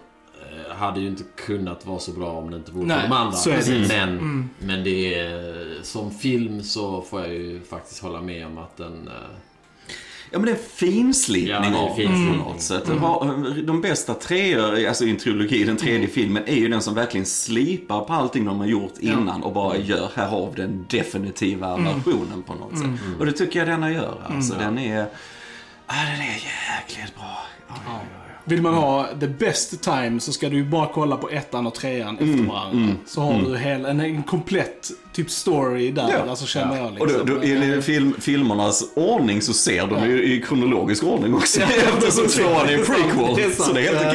[0.68, 3.12] eh, hade ju inte kunnat vara så bra om det inte vore Nej, för de
[3.14, 3.32] andra.
[3.36, 3.88] så är det.
[3.88, 8.76] Men, men det är, som film så får jag ju faktiskt hålla med om att
[8.76, 9.10] den...
[10.30, 12.38] eh, Ja, men det är finslipning Ja, av finslipning.
[12.42, 12.82] på något sätt.
[12.86, 16.82] Det har- De bästa treor, alltså i en trilogi, den tredje filmen, är ju den
[16.82, 20.62] som verkligen slipar på allting de har gjort innan och bara gör, här har vi
[20.62, 22.90] den definitiva versionen på något sätt.
[23.18, 24.14] Och det tycker jag denna gör.
[24.30, 25.06] Alltså, den är...
[25.86, 27.38] Ja, den är jäkligt bra.
[27.68, 27.92] Oj, oj,
[28.24, 28.27] oj.
[28.48, 31.74] Vill man ha the best time så ska du ju bara kolla på ettan och
[31.74, 32.94] trean Mm, efter varandra.
[33.06, 36.30] Så har du hel, en, en komplett typ story där, Ja.
[36.30, 37.26] alltså känner jag Och liksom.
[37.26, 41.60] då, då, i film, filmernas ordning så ser de ju i kronologisk ordning också.
[41.88, 43.34] Eftersom tvåan är en prequel.
[43.36, 43.68] det är sant.
[43.68, 44.10] så det är helt Ja.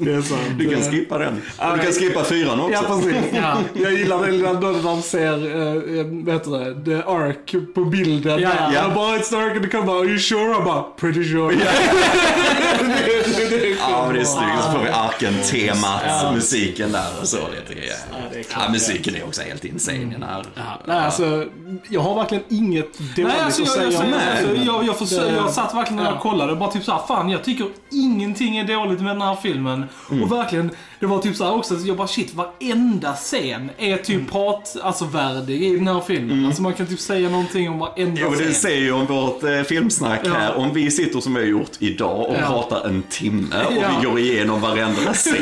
[0.00, 0.22] okej.
[0.22, 0.40] sant.
[0.58, 1.34] Du kan skippa den.
[1.58, 2.72] Och du kan skippa fyran också.
[2.72, 3.14] Ja, precis.
[3.32, 3.56] Ja.
[3.82, 8.40] Jag gillar det när när de ser, uh, vad heter det, the ark på bilden.
[8.40, 8.74] Ja, ja.
[8.74, 10.40] Jag bara, it's dark and the cover, are you sure?
[10.50, 11.56] Jag bara, pretty sure.
[12.88, 13.69] ねえ。
[13.90, 14.64] Ja, men det är snyggt.
[14.64, 17.36] Så får vi arken-temat, musiken där och så.
[17.36, 17.96] Det tycker jag.
[18.32, 18.62] det är klart.
[18.66, 20.44] Ja, musiken är också helt insane i den här.
[20.86, 21.44] Nej, alltså,
[21.88, 24.48] jag har verkligen inget dåligt Nej, alltså, att jag, säga jag, det.
[24.48, 26.20] alltså, jag, jag, försöker, Det- jag satt verkligen när jag ja.
[26.20, 29.84] kollade och bara typ såhär, fan jag tycker ingenting är dåligt med den här filmen.
[30.22, 30.70] Och verkligen,
[31.00, 35.62] det var typ såhär också, jag bara shit, varenda scen är typ prat, alltså värdig
[35.62, 36.46] i den här filmen.
[36.46, 38.54] Alltså man kan typ säga någonting om varenda Jo, det scen.
[38.54, 40.32] säger ju om vårt eh, filmsnack Ja.
[40.34, 40.56] här.
[40.56, 42.46] Om vi sitter som vi har gjort idag och Ja.
[42.46, 43.98] pratar en timme och Ja.
[44.00, 45.36] vi går igenom varenda scen.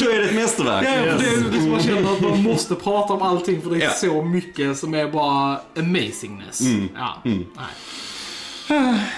[0.00, 0.84] Då är det ett mästerverk.
[0.86, 3.80] Ja, det är liksom man känner att man måste prata om allting för det är
[3.80, 3.90] Ja.
[3.90, 6.60] så mycket som är bara amazingness.
[6.94, 7.44] Ja, nej.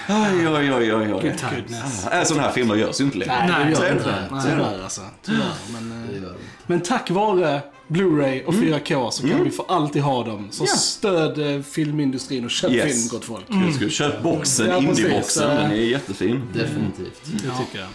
[0.09, 0.95] Oj, oj, oj, oj.
[0.95, 1.07] oj.
[1.09, 2.07] Good times.
[2.11, 3.45] Äh, sådana här filmer görs ju inte längre.
[3.47, 4.09] Nej, det Så gör är det det.
[4.23, 4.35] inte.
[4.35, 4.43] Nej.
[4.49, 5.01] Tyvärr alltså.
[5.25, 5.41] Tyvärr.
[5.73, 6.33] Men, eh, det det.
[6.67, 10.47] men tack vare Blu-ray och 4K så kan vi för alltid ha dem.
[10.51, 10.67] Så Ja.
[10.67, 12.85] stöd eh, filmindustrin och köp Yes.
[12.93, 13.45] film, gott folk.
[13.49, 15.49] Jag skulle köpa boxen, Ja, indie-boxen.
[15.49, 16.41] Den är jättefin.
[16.53, 17.21] Definitivt.
[17.23, 17.87] Det tycker jag.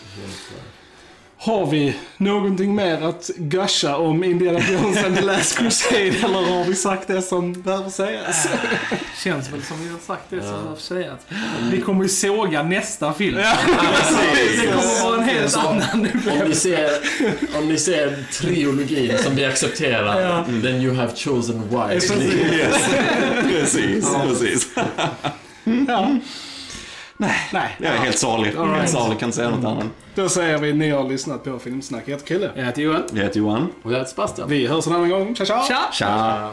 [1.41, 6.65] Har vi någonting mer att gusha om Indiana Jones and the Last Crusade eller har
[6.65, 8.49] vi sagt det som behöver sägas?
[9.25, 11.17] Känns väl som vi har sagt det som jag har säga.
[11.71, 13.37] Vi kommer ju såga nästa film.
[13.37, 14.61] Precis.
[14.63, 16.09] Det kommer vara en helt Så, annan
[16.43, 16.91] Om ni ser,
[17.59, 20.45] om ni ser triologin som vi accepterar, Ja.
[20.63, 22.27] then you have chosen wisely.
[22.27, 22.89] Yes.
[23.43, 24.69] precis, precis.
[25.89, 26.17] Ja.
[27.21, 27.77] Nej, Nej.
[27.79, 28.49] jag är helt salig.
[28.49, 28.77] Right.
[28.77, 29.85] Helt salig, kan inte säga något annat.
[30.15, 32.03] Då säger vi ni har lyssnat på Filmsnack.
[32.07, 32.51] Jag heter Chrille.
[32.57, 33.03] Jag heter Johan.
[33.13, 33.73] Jag heter Johan.
[33.83, 34.49] Och jag heter Sebastian.
[34.49, 35.35] Vi hörs en annan gång.
[35.35, 35.63] Tja tja!
[35.69, 35.79] Tja!
[35.93, 36.51] Tja!